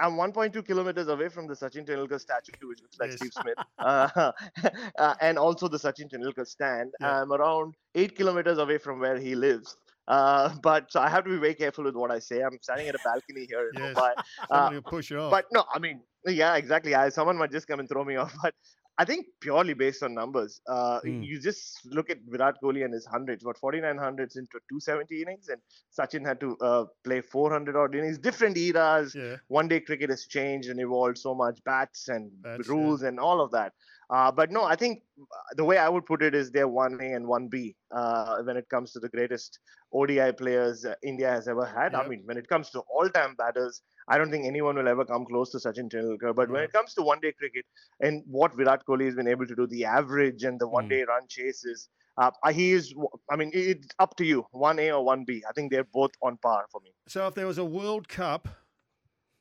I'm 0.00 0.12
1.2 0.12 0.66
kilometers 0.66 1.08
away 1.08 1.28
from 1.28 1.46
the 1.46 1.54
Sachin 1.54 1.86
Tendulkar 1.86 2.20
statue, 2.20 2.52
which 2.68 2.80
looks 2.82 2.98
like 3.00 3.10
Yes. 3.10 3.18
Steve 3.18 3.32
Smith, 3.32 3.58
uh, 3.78 4.32
uh, 4.98 5.14
and 5.20 5.38
also 5.38 5.68
the 5.68 5.78
Sachin 5.78 6.10
Tendulkar 6.12 6.46
stand. 6.46 6.92
Yeah. 7.00 7.22
I'm 7.22 7.32
around 7.32 7.76
eight 7.94 8.14
kilometers 8.16 8.58
away 8.58 8.78
from 8.78 8.98
where 8.98 9.18
he 9.18 9.34
lives. 9.34 9.76
Uh, 10.08 10.54
but 10.62 10.90
so 10.90 11.00
I 11.00 11.08
have 11.08 11.24
to 11.24 11.30
be 11.30 11.38
very 11.38 11.54
careful 11.54 11.84
with 11.84 11.94
what 11.94 12.10
I 12.10 12.18
say. 12.18 12.42
I'm 12.42 12.58
standing 12.60 12.88
at 12.88 12.94
a 12.96 12.98
balcony 13.04 13.46
here 13.46 13.70
in 13.72 13.82
Yes. 13.82 13.96
Mumbai. 13.96 14.70
Will 14.72 14.82
push 14.82 15.10
you 15.10 15.20
off. 15.20 15.30
But 15.30 15.46
no, 15.52 15.64
I 15.72 15.78
mean, 15.78 16.02
yeah, 16.26 16.56
exactly. 16.56 16.94
I, 16.94 17.08
someone 17.08 17.38
might 17.38 17.52
just 17.52 17.68
come 17.68 17.80
and 17.80 17.88
throw 17.88 18.04
me 18.04 18.16
off. 18.16 18.34
But 18.42 18.54
I 19.00 19.04
think 19.04 19.26
purely 19.40 19.74
based 19.74 20.02
on 20.02 20.12
numbers, 20.14 20.60
uh, 20.68 20.98
Hmm. 21.04 21.22
you 21.22 21.40
just 21.40 21.86
look 21.86 22.10
at 22.10 22.18
Virat 22.26 22.56
Kohli 22.62 22.84
and 22.84 22.92
his 22.92 23.06
hundreds. 23.06 23.44
What 23.44 23.56
49 23.58 23.96
hundreds 23.96 24.36
into 24.36 24.58
270 24.68 25.22
innings, 25.22 25.48
and 25.48 25.60
Sachin 25.98 26.26
had 26.26 26.40
to 26.40 26.56
uh, 26.60 26.84
play 27.04 27.20
400 27.20 27.76
odd 27.76 27.94
innings. 27.94 28.18
Different 28.18 28.56
eras. 28.56 29.14
yeah, 29.14 29.36
One 29.46 29.68
day 29.68 29.80
cricket 29.80 30.10
has 30.10 30.26
changed 30.26 30.68
and 30.68 30.80
evolved 30.80 31.18
so 31.18 31.34
much, 31.34 31.60
bats 31.64 32.08
and 32.08 32.30
Bats, 32.42 32.66
yeah. 32.66 32.72
rules 32.74 33.02
and 33.02 33.20
all 33.20 33.40
of 33.40 33.52
that. 33.52 33.72
Uh, 34.10 34.32
but 34.32 34.50
no, 34.50 34.64
I 34.64 34.74
think 34.74 35.02
uh, 35.20 35.24
the 35.56 35.64
way 35.64 35.76
I 35.78 35.88
would 35.88 36.06
put 36.06 36.22
it 36.22 36.34
is 36.34 36.50
they're 36.50 36.66
one 36.66 36.98
A 37.00 37.12
and 37.12 37.26
one 37.26 37.46
B 37.48 37.76
uh, 37.94 38.38
when 38.42 38.56
it 38.56 38.68
comes 38.70 38.92
to 38.92 38.98
the 39.00 39.08
greatest 39.10 39.58
ODI 39.92 40.32
players 40.32 40.84
uh, 40.84 40.94
India 41.02 41.30
has 41.30 41.46
ever 41.46 41.64
had. 41.66 41.94
I 41.94 42.08
mean, 42.08 42.22
when 42.24 42.38
it 42.38 42.48
comes 42.48 42.70
to 42.70 42.80
all-time 42.94 43.34
batters, 43.36 43.82
I 44.08 44.16
don't 44.16 44.30
think 44.30 44.46
anyone 44.46 44.76
will 44.76 44.88
ever 44.88 45.04
come 45.04 45.26
close 45.26 45.50
to 45.50 45.58
Sachin 45.58 45.90
Tendulkar. 45.90 46.34
But 46.34 46.48
when 46.50 46.62
it 46.62 46.70
hmm. 46.72 46.78
comes 46.78 46.94
to 46.94 47.02
one-day 47.02 47.32
cricket 47.32 47.66
and 48.00 48.22
what 48.26 48.54
Virat 48.56 48.84
Kohli 48.86 49.04
has 49.04 49.14
been 49.14 49.28
able 49.28 49.46
to 49.46 49.54
do, 49.54 49.66
the 49.66 49.84
average 49.84 50.44
and 50.44 50.58
the 50.58 50.66
hmm. 50.66 50.72
one-day 50.72 51.04
run 51.04 51.22
chases, 51.28 51.88
uh, 52.16 52.30
uh 52.42 52.52
he 52.52 52.72
is. 52.72 52.94
I 53.30 53.36
mean, 53.36 53.50
it's 53.52 53.86
up 53.98 54.16
to 54.16 54.24
you, 54.24 54.46
one 54.50 54.78
A 54.78 54.90
or 54.92 55.04
one 55.04 55.24
B. 55.24 55.42
I 55.48 55.52
think 55.52 55.70
they're 55.70 55.84
both 55.84 56.12
on 56.22 56.38
par 56.38 56.66
for 56.72 56.80
me. 56.80 56.90
So 57.06 57.26
if 57.26 57.34
there 57.34 57.46
was 57.46 57.58
a 57.58 57.64
World 57.64 58.08
Cup 58.08 58.48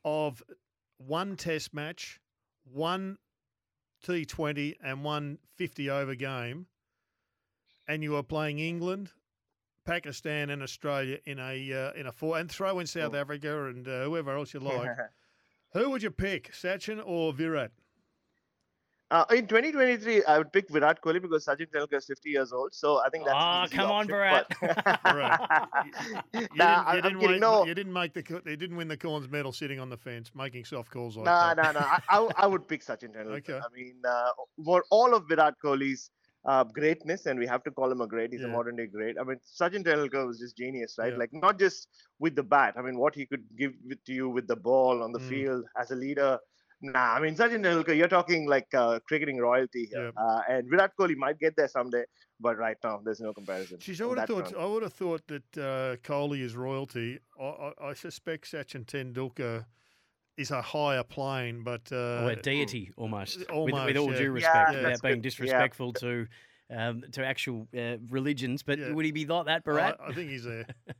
of 0.03 0.43
one 0.97 1.35
Test 1.37 1.73
match, 1.73 2.19
one 2.65 3.17
T20, 4.05 4.75
and 4.83 5.03
one 5.03 5.39
50 5.55 5.89
over 5.89 6.15
game, 6.15 6.67
and 7.87 8.03
you 8.03 8.11
were 8.11 8.23
playing 8.23 8.59
England, 8.59 9.11
Pakistan, 9.87 10.49
and 10.51 10.61
Australia 10.61 11.17
in 11.25 11.39
a 11.39 11.73
uh, 11.73 11.91
in 11.99 12.05
a 12.07 12.11
four, 12.11 12.37
and 12.37 12.51
throw 12.51 12.79
in 12.79 12.85
South 12.87 13.13
Oh. 13.15 13.17
Africa 13.23 13.65
and 13.67 13.87
uh, 13.87 14.03
whoever 14.03 14.35
else 14.37 14.53
you 14.53 14.59
like, 14.59 14.91
who 15.73 15.89
would 15.89 16.03
you 16.03 16.11
pick, 16.11 16.51
Sachin 16.53 17.01
or 17.05 17.33
Virat? 17.33 17.71
Uh, 19.09 19.23
in 19.31 19.47
2023, 19.47 20.25
I 20.25 20.37
would 20.37 20.51
pick 20.51 20.69
Virat 20.69 21.01
Kohli 21.01 21.21
because 21.21 21.45
Sachin 21.45 21.67
Tendulkar 21.73 21.95
is 21.99 22.05
50 22.07 22.29
years 22.29 22.51
old. 22.51 22.73
So 22.73 22.97
I 22.99 23.07
think 23.09 23.23
that's. 23.23 23.35
an 23.35 23.41
Ah, 23.41 23.63
easy 23.65 23.75
come 23.77 23.89
on, 23.89 24.03
option, 24.03 24.11
Virat. 24.11 24.47
but- 24.59 24.99
Virat. 25.13 25.69
You 26.33 26.41
nah, 26.41 26.47
didn't, 26.49 26.59
I, 26.59 26.91
you 26.91 26.97
am 26.97 27.03
didn't 27.03 27.19
kidding. 27.21 27.31
win- 27.31 27.39
No, 27.39 27.65
you 27.65 27.73
didn't 27.73 27.93
make 27.93 28.13
the 28.13 28.23
co- 28.23 28.41
you 28.45 28.57
didn't 28.57 28.75
win 28.75 28.89
the 28.89 28.97
Cornes 28.97 29.29
medal 29.31 29.53
sitting 29.53 29.79
on 29.79 29.89
the 29.89 29.95
fence 29.95 30.29
making 30.35 30.65
soft 30.65 30.91
calls 30.91 31.15
like 31.15 31.25
nah, 31.25 31.53
that. 31.53 31.73
nah, 31.73 31.79
nah. 31.79 31.99
I, 32.09 32.17
I, 32.17 32.43
I 32.43 32.47
would 32.47 32.67
pick 32.67 32.83
Sachin 32.85 33.13
Tendulkar. 33.15 33.37
Okay. 33.37 33.59
I 33.59 33.69
mean, 33.73 33.95
uh, 34.05 34.31
for 34.65 34.83
all 34.91 35.15
of 35.15 35.29
Virat 35.29 35.53
Kohli's 35.63 36.11
uh, 36.45 36.63
greatness, 36.63 37.25
and 37.25 37.37
we 37.39 37.45
have 37.47 37.63
to 37.63 37.71
call 37.71 37.91
him 37.91 38.01
a 38.01 38.07
great. 38.07 38.31
He's 38.31 38.41
Yeah. 38.41 38.47
a 38.47 38.51
modern 38.51 38.75
day 38.75 38.87
great. 38.87 39.17
I 39.19 39.23
mean, 39.23 39.39
Sachin 39.59 39.83
Tendulkar 39.83 40.25
was 40.27 40.39
just 40.39 40.55
genius, 40.57 40.95
right? 40.97 41.11
Yeah. 41.13 41.19
Like 41.19 41.31
not 41.33 41.59
just 41.59 41.89
with 42.19 42.35
the 42.35 42.43
bat. 42.43 42.75
I 42.77 42.81
mean, 42.81 42.97
what 42.97 43.15
he 43.15 43.25
could 43.25 43.43
give 43.57 43.73
to 44.05 44.13
you 44.13 44.29
with 44.29 44.47
the 44.47 44.55
ball 44.55 45.03
on 45.03 45.11
the 45.11 45.19
Mm. 45.19 45.29
field 45.29 45.65
as 45.77 45.91
a 45.91 45.95
leader. 45.95 46.39
Nah, 46.79 47.15
I 47.15 47.19
mean 47.19 47.35
Sachin 47.35 47.63
Tendulkar, 47.63 47.97
you're 47.97 48.07
talking 48.07 48.45
like 48.47 48.67
uh, 48.75 48.99
cricketing 49.07 49.37
royalty 49.39 49.85
here, 49.91 50.11
Yeah. 50.15 50.23
uh, 50.23 50.41
and 50.47 50.69
Virat 50.69 50.91
Kohli 50.99 51.15
might 51.17 51.39
get 51.39 51.55
there 51.55 51.67
someday, 51.67 52.03
but 52.39 52.55
right 52.57 52.77
now 52.83 53.01
there's 53.03 53.19
no 53.19 53.33
comparison. 53.33 53.79
Jeez, 53.79 53.99
I 53.99 54.05
would 54.05 54.19
have 54.19 54.27
thought. 54.27 54.49
front. 54.49 54.63
I 54.63 54.65
would 54.67 54.83
have 54.83 54.93
thought 54.93 55.25
that 55.27 55.57
uh, 55.57 55.95
Kohli 56.03 56.41
is 56.41 56.55
royalty. 56.55 57.17
I, 57.39 57.43
I, 57.43 57.73
I 57.89 57.93
suspect 57.93 58.51
Sachin 58.51 58.85
Tendulkar 58.85 59.65
is 60.37 60.51
a 60.51 60.61
higher 60.61 61.03
plane, 61.03 61.63
but 61.63 61.81
uh, 61.91 62.23
or 62.23 62.31
a 62.31 62.35
deity 62.35 62.91
almost, 62.95 63.39
with, 63.39 63.49
almost, 63.49 63.85
with 63.85 63.97
all 63.97 64.11
yeah. 64.11 64.17
due 64.17 64.31
respect, 64.31 64.71
yeah. 64.71 64.77
without 64.77 65.01
being 65.01 65.15
good. 65.15 65.17
Yeah. 65.17 65.21
disrespectful 65.21 65.93
to 65.93 66.27
um, 66.75 67.03
to 67.11 67.25
actual 67.25 67.67
uh, 67.77 67.97
religions. 68.09 68.63
But 68.63 68.79
Yeah. 68.79 68.91
would 68.91 69.05
he 69.05 69.11
be 69.11 69.25
like 69.25 69.45
that, 69.45 69.63
I, 69.65 69.69
Bharat? 69.69 69.95
I 69.99 70.13
think 70.13 70.29
he's 70.29 70.43
there. 70.43 70.65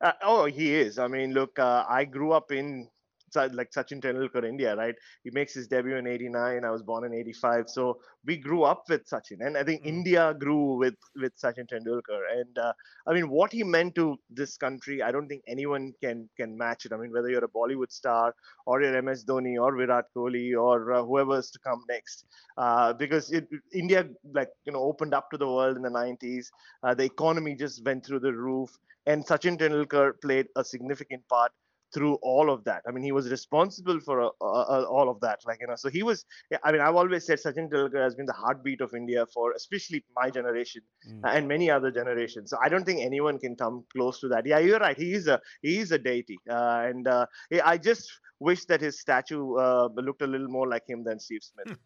Uh, 0.00 0.12
oh, 0.22 0.44
he 0.44 0.76
is. 0.76 0.96
I 0.96 1.08
mean, 1.08 1.32
look, 1.32 1.58
uh, 1.58 1.84
I 1.88 2.04
grew 2.04 2.30
up 2.30 2.52
in 2.52 2.88
like 3.36 3.70
Sachin 3.70 4.00
Tendulkar 4.00 4.44
India, 4.44 4.76
right? 4.76 4.94
He 5.24 5.30
makes 5.30 5.54
his 5.54 5.66
debut 5.66 5.96
in 5.96 6.06
'89. 6.06 6.64
I 6.64 6.70
was 6.70 6.82
born 6.82 7.04
in 7.04 7.14
'85, 7.14 7.68
so 7.68 7.98
we 8.24 8.36
grew 8.36 8.62
up 8.64 8.84
with 8.88 9.08
Sachin, 9.08 9.40
and 9.40 9.56
I 9.56 9.64
think 9.64 9.82
mm. 9.82 9.86
India 9.86 10.34
grew 10.38 10.76
with 10.76 10.96
with 11.16 11.32
Sachin 11.36 11.68
Tendulkar. 11.68 12.20
And 12.32 12.58
uh, 12.58 12.72
I 13.06 13.14
mean, 13.14 13.28
what 13.28 13.52
he 13.52 13.62
meant 13.64 13.94
to 13.96 14.16
this 14.30 14.56
country, 14.56 15.02
I 15.02 15.10
don't 15.10 15.28
think 15.28 15.42
anyone 15.48 15.92
can 16.02 16.28
can 16.36 16.56
match 16.56 16.84
it. 16.84 16.92
I 16.92 16.96
mean, 16.96 17.12
whether 17.12 17.28
you're 17.28 17.44
a 17.44 17.48
Bollywood 17.48 17.90
star 17.90 18.34
or 18.66 18.82
you're 18.82 19.00
MS 19.02 19.24
Dhoni 19.24 19.60
or 19.60 19.76
Virat 19.76 20.06
Kohli 20.16 20.58
or 20.60 20.92
uh, 20.92 21.02
whoever's 21.02 21.50
to 21.50 21.58
come 21.60 21.84
next, 21.88 22.26
uh, 22.56 22.92
because 22.92 23.30
it, 23.30 23.48
India 23.72 24.06
like 24.32 24.50
you 24.64 24.72
know 24.72 24.82
opened 24.82 25.14
up 25.14 25.30
to 25.30 25.38
the 25.38 25.46
world 25.46 25.76
in 25.76 25.82
the 25.82 25.90
'90s. 25.90 26.46
Uh, 26.82 26.94
the 26.94 27.04
economy 27.04 27.54
just 27.54 27.84
went 27.84 28.04
through 28.04 28.20
the 28.20 28.32
roof, 28.32 28.70
and 29.06 29.26
Sachin 29.26 29.58
Tendulkar 29.58 30.12
played 30.20 30.46
a 30.56 30.64
significant 30.64 31.26
part 31.28 31.52
through 31.92 32.18
all 32.22 32.50
of 32.50 32.64
that. 32.64 32.82
I 32.86 32.92
mean, 32.92 33.02
he 33.02 33.12
was 33.12 33.30
responsible 33.30 34.00
for 34.00 34.22
uh, 34.22 34.28
uh, 34.40 34.44
uh, 34.44 34.84
all 34.84 35.08
of 35.08 35.20
that. 35.20 35.40
Like 35.46 35.58
you 35.60 35.66
know, 35.66 35.76
so 35.76 35.88
he 35.88 36.02
was. 36.02 36.24
I 36.62 36.72
mean, 36.72 36.80
I've 36.80 36.94
always 36.94 37.26
said 37.26 37.38
Sachin 37.38 37.70
Tendulkar 37.70 38.02
has 38.02 38.14
been 38.14 38.26
the 38.26 38.32
heartbeat 38.32 38.80
of 38.80 38.94
India 38.94 39.26
for 39.32 39.52
especially 39.52 40.04
my 40.16 40.30
generation 40.30 40.82
mm. 41.08 41.20
and 41.24 41.48
many 41.48 41.70
other 41.70 41.90
generations. 41.90 42.50
So 42.50 42.58
I 42.62 42.68
don't 42.68 42.84
think 42.84 43.00
anyone 43.00 43.38
can 43.38 43.56
come 43.56 43.84
close 43.92 44.20
to 44.20 44.28
that. 44.28 44.46
Yeah, 44.46 44.58
you're 44.58 44.78
right. 44.78 44.96
He 44.96 45.12
is 45.12 45.26
a 45.26 45.40
he 45.62 45.78
is 45.78 45.92
a 45.92 45.98
deity, 45.98 46.38
uh, 46.50 46.82
and 46.84 47.06
uh, 47.08 47.26
I 47.64 47.78
just 47.78 48.10
wish 48.40 48.64
that 48.66 48.80
his 48.80 49.00
statue 49.00 49.56
uh, 49.56 49.88
looked 49.96 50.22
a 50.22 50.26
little 50.26 50.48
more 50.48 50.68
like 50.68 50.88
him 50.88 51.02
than 51.02 51.18
Steve 51.18 51.42
Smith. 51.42 51.76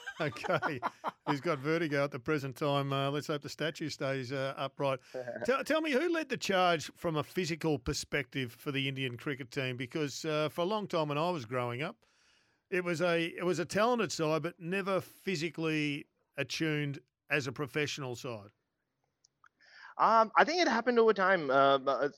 okay, 0.20 0.80
he's 1.28 1.40
got 1.40 1.58
vertigo 1.58 2.04
at 2.04 2.10
the 2.10 2.18
present 2.18 2.56
time. 2.56 2.92
Uh, 2.92 3.10
let's 3.10 3.28
hope 3.28 3.42
the 3.42 3.48
statue 3.48 3.88
stays 3.88 4.32
uh, 4.32 4.54
upright. 4.56 4.98
tell, 5.44 5.62
tell, 5.64 5.80
me 5.80 5.92
who 5.92 6.12
led 6.12 6.28
the 6.28 6.36
charge 6.36 6.90
from 6.96 7.16
a 7.16 7.22
physical 7.22 7.78
perspective 7.78 8.52
for 8.52 8.72
the 8.72 8.88
Indian 8.88 9.16
cricket 9.16 9.50
team? 9.50 9.76
Because 9.76 10.24
uh, 10.24 10.48
for 10.50 10.62
a 10.62 10.66
long 10.66 10.86
time 10.86 11.08
when 11.08 11.18
I 11.18 11.30
was 11.30 11.44
growing 11.44 11.82
up, 11.82 11.96
it 12.70 12.82
was 12.82 13.00
a 13.00 13.26
it 13.36 13.44
was 13.44 13.58
a 13.58 13.64
talented 13.64 14.10
side, 14.10 14.42
but 14.42 14.54
never 14.58 15.00
physically 15.00 16.06
attuned 16.36 16.98
as 17.30 17.46
a 17.46 17.52
professional 17.52 18.16
side. 18.16 18.50
Um, 19.98 20.32
I 20.36 20.44
think 20.44 20.62
it 20.62 20.68
happened 20.68 20.98
over 20.98 21.12
time. 21.12 21.50
Uh, 21.50 21.78
uh 21.86 22.08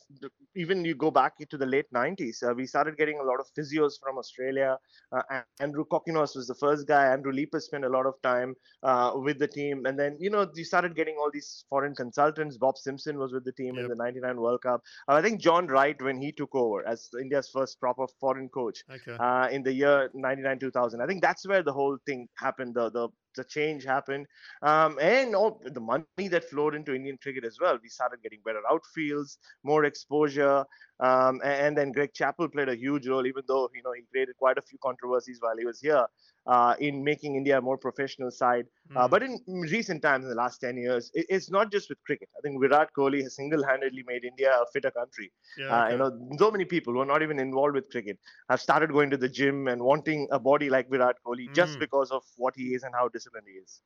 even 0.56 0.84
you 0.84 0.94
go 0.94 1.10
back 1.10 1.34
to 1.48 1.56
the 1.56 1.66
late 1.66 1.86
90s, 1.94 2.42
uh, 2.42 2.54
we 2.54 2.66
started 2.66 2.96
getting 2.96 3.18
a 3.18 3.22
lot 3.22 3.40
of 3.40 3.46
physios 3.58 3.94
from 4.00 4.18
Australia. 4.18 4.78
Uh, 5.12 5.40
Andrew 5.60 5.84
Kokinos 5.84 6.36
was 6.36 6.46
the 6.46 6.54
first 6.54 6.86
guy. 6.86 7.12
Andrew 7.12 7.32
Leipus 7.32 7.66
spent 7.66 7.84
a 7.84 7.88
lot 7.88 8.06
of 8.06 8.14
time 8.22 8.54
uh, 8.82 9.12
with 9.14 9.38
the 9.38 9.48
team. 9.48 9.86
And 9.86 9.98
then, 9.98 10.16
you 10.18 10.30
know, 10.30 10.48
you 10.54 10.64
started 10.64 10.94
getting 10.94 11.16
all 11.18 11.30
these 11.32 11.64
foreign 11.68 11.94
consultants. 11.94 12.56
Bob 12.56 12.78
Simpson 12.78 13.18
was 13.18 13.32
with 13.32 13.44
the 13.44 13.52
team 13.52 13.74
yep. 13.74 13.84
in 13.84 13.88
the 13.88 13.96
99 13.96 14.40
World 14.40 14.62
Cup. 14.62 14.82
Uh, 15.08 15.14
I 15.14 15.22
think 15.22 15.40
John 15.40 15.66
Wright, 15.66 16.00
when 16.00 16.20
he 16.20 16.32
took 16.32 16.54
over 16.54 16.86
as 16.86 17.08
India's 17.20 17.48
first 17.52 17.80
proper 17.80 18.06
foreign 18.20 18.48
coach 18.48 18.84
okay. 18.90 19.54
in 19.54 19.62
the 19.62 19.72
year 19.72 20.10
99 20.14 20.58
2000, 20.58 21.00
I 21.00 21.06
think 21.06 21.22
that's 21.22 21.46
where 21.46 21.62
the 21.62 21.72
whole 21.72 21.98
thing 22.06 22.28
happened. 22.38 22.74
The, 22.74 22.90
the 22.90 23.08
the 23.34 23.44
change 23.44 23.84
happened, 23.84 24.26
um, 24.62 24.98
and 25.00 25.34
all 25.34 25.60
the 25.64 25.80
money 25.80 26.10
that 26.12 26.28
flowed 26.28 26.56
into 26.56 26.76
Indian 26.76 27.00
cricket 27.02 27.28
as 27.28 27.40
well. 27.44 27.62
We 27.66 27.74
started 27.74 28.08
getting 28.10 28.28
better 28.34 28.52
outfields, 28.60 29.36
more 29.62 29.84
exposure, 29.84 30.64
um, 31.00 31.40
and, 31.44 31.76
then 31.76 31.90
Greg 31.90 32.12
Chappell 32.14 32.48
played 32.48 32.68
a 32.68 32.76
huge 32.76 33.08
role, 33.08 33.26
even 33.26 33.42
though 33.48 33.68
you 33.74 33.82
know 33.82 33.92
he 33.92 34.02
created 34.10 34.36
quite 34.36 34.58
a 34.58 34.62
few 34.62 34.78
controversies 34.82 35.38
while 35.40 35.56
he 35.58 35.64
was 35.64 35.80
here 35.80 36.06
uh, 36.46 36.74
in 36.78 37.02
making 37.02 37.34
India 37.36 37.58
a 37.58 37.60
more 37.60 37.76
professional 37.76 38.30
side. 38.30 38.66
Mm. 38.92 38.96
Uh, 38.96 39.04
hmm. 39.04 39.10
but 39.10 39.22
in 39.22 39.40
recent 39.46 40.02
times, 40.02 40.24
in 40.24 40.30
the 40.30 40.36
last 40.36 40.58
10 40.58 40.76
years, 40.76 41.10
it, 41.14 41.26
it's 41.28 41.50
not 41.50 41.72
just 41.72 41.88
with 41.88 41.98
cricket. 42.04 42.28
I 42.38 42.40
think 42.42 42.60
Virat 42.60 42.90
Kohli 42.96 43.22
has 43.22 43.34
single-handedly 43.34 44.04
made 44.06 44.24
India 44.24 44.52
a 44.52 44.66
fitter 44.72 44.90
country. 44.90 45.32
Yeah, 45.58 45.84
uh, 45.84 45.88
you 45.88 45.96
know, 45.96 46.28
so 46.38 46.50
many 46.50 46.64
people 46.64 46.92
who 46.92 47.00
are 47.00 47.06
not 47.06 47.22
even 47.22 47.40
involved 47.40 47.74
with 47.74 47.90
cricket 47.90 48.18
have 48.48 48.60
started 48.60 48.92
going 48.92 49.10
to 49.10 49.16
the 49.16 49.28
gym 49.28 49.68
and 49.68 49.82
wanting 49.82 50.28
a 50.30 50.38
body 50.38 50.70
like 50.70 50.88
Virat 50.90 51.16
Kohli 51.26 51.48
mm. 51.48 51.54
just 51.54 51.74
hmm. 51.74 51.80
because 51.80 52.10
of 52.10 52.22
what 52.36 52.54
he 52.56 52.74
is 52.74 52.84
and 52.84 52.94
how 52.94 53.08
disciplined 53.08 53.46
he 53.48 53.54
is. 53.54 53.80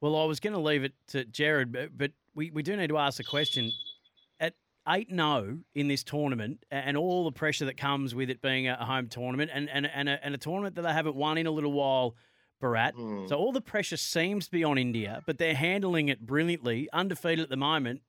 Well, 0.00 0.16
I 0.16 0.24
was 0.24 0.40
going 0.40 0.52
to 0.52 0.60
leave 0.60 0.84
it 0.84 0.92
to 1.08 1.24
Jared, 1.24 1.72
but, 1.72 1.96
but 1.96 2.12
we, 2.34 2.50
we 2.50 2.62
do 2.62 2.76
need 2.76 2.88
to 2.88 2.98
ask 2.98 3.16
the 3.18 3.24
question. 3.24 3.72
8 4.88 5.08
0 5.10 5.58
in 5.74 5.88
this 5.88 6.02
tournament 6.02 6.64
and 6.70 6.96
all 6.96 7.24
the 7.24 7.32
pressure 7.32 7.64
that 7.64 7.76
comes 7.76 8.14
with 8.14 8.30
it 8.30 8.40
being 8.40 8.68
a 8.68 8.84
home 8.84 9.08
tournament 9.08 9.50
and, 9.52 9.68
and, 9.68 9.86
and, 9.92 10.08
a, 10.08 10.24
and 10.24 10.34
a 10.34 10.38
tournament 10.38 10.76
that 10.76 10.82
they 10.82 10.92
haven't 10.92 11.16
won 11.16 11.38
in 11.38 11.46
a 11.46 11.50
little 11.50 11.72
while, 11.72 12.14
Bharat. 12.62 12.94
Mm. 12.94 13.28
So 13.28 13.36
all 13.36 13.52
the 13.52 13.60
pressure 13.60 13.96
seems 13.96 14.46
to 14.46 14.50
be 14.50 14.64
on 14.64 14.78
India, 14.78 15.22
but 15.26 15.38
they're 15.38 15.54
handling 15.54 16.08
it 16.08 16.20
brilliantly, 16.20 16.88
undefeated 16.92 17.40
at 17.40 17.50
the 17.50 17.56
moment. 17.56 18.02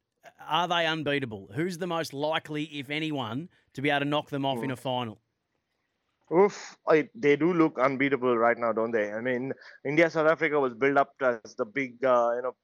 Are 0.47 0.67
they 0.67 0.85
unbeatable? 0.85 1.49
Who's 1.53 1.77
the 1.77 1.87
most 1.87 2.13
likely, 2.13 2.63
if 2.65 2.89
anyone, 2.89 3.49
to 3.73 3.81
be 3.81 3.89
able 3.89 3.99
to 3.99 4.05
knock 4.05 4.29
them 4.29 4.45
off 4.45 4.59
mm. 4.59 4.65
in 4.65 4.71
a 4.71 4.75
final? 4.75 5.19
Oof, 6.31 6.77
I, 6.87 7.07
they 7.15 7.37
do 7.37 7.53
look 7.53 7.79
unbeatable 7.79 8.37
right 8.37 8.57
now, 8.57 8.73
don't 8.73 8.91
they? 8.91 9.11
I 9.11 9.21
mean, 9.21 9.53
India 9.85 10.09
South 10.09 10.29
Africa 10.29 10.59
was 10.59 10.73
built 10.73 10.97
up 10.97 11.13
as 11.21 11.55
the 11.55 11.65
big, 11.65 12.03
uh, 12.03 12.31
you 12.35 12.41
know, 12.41 12.55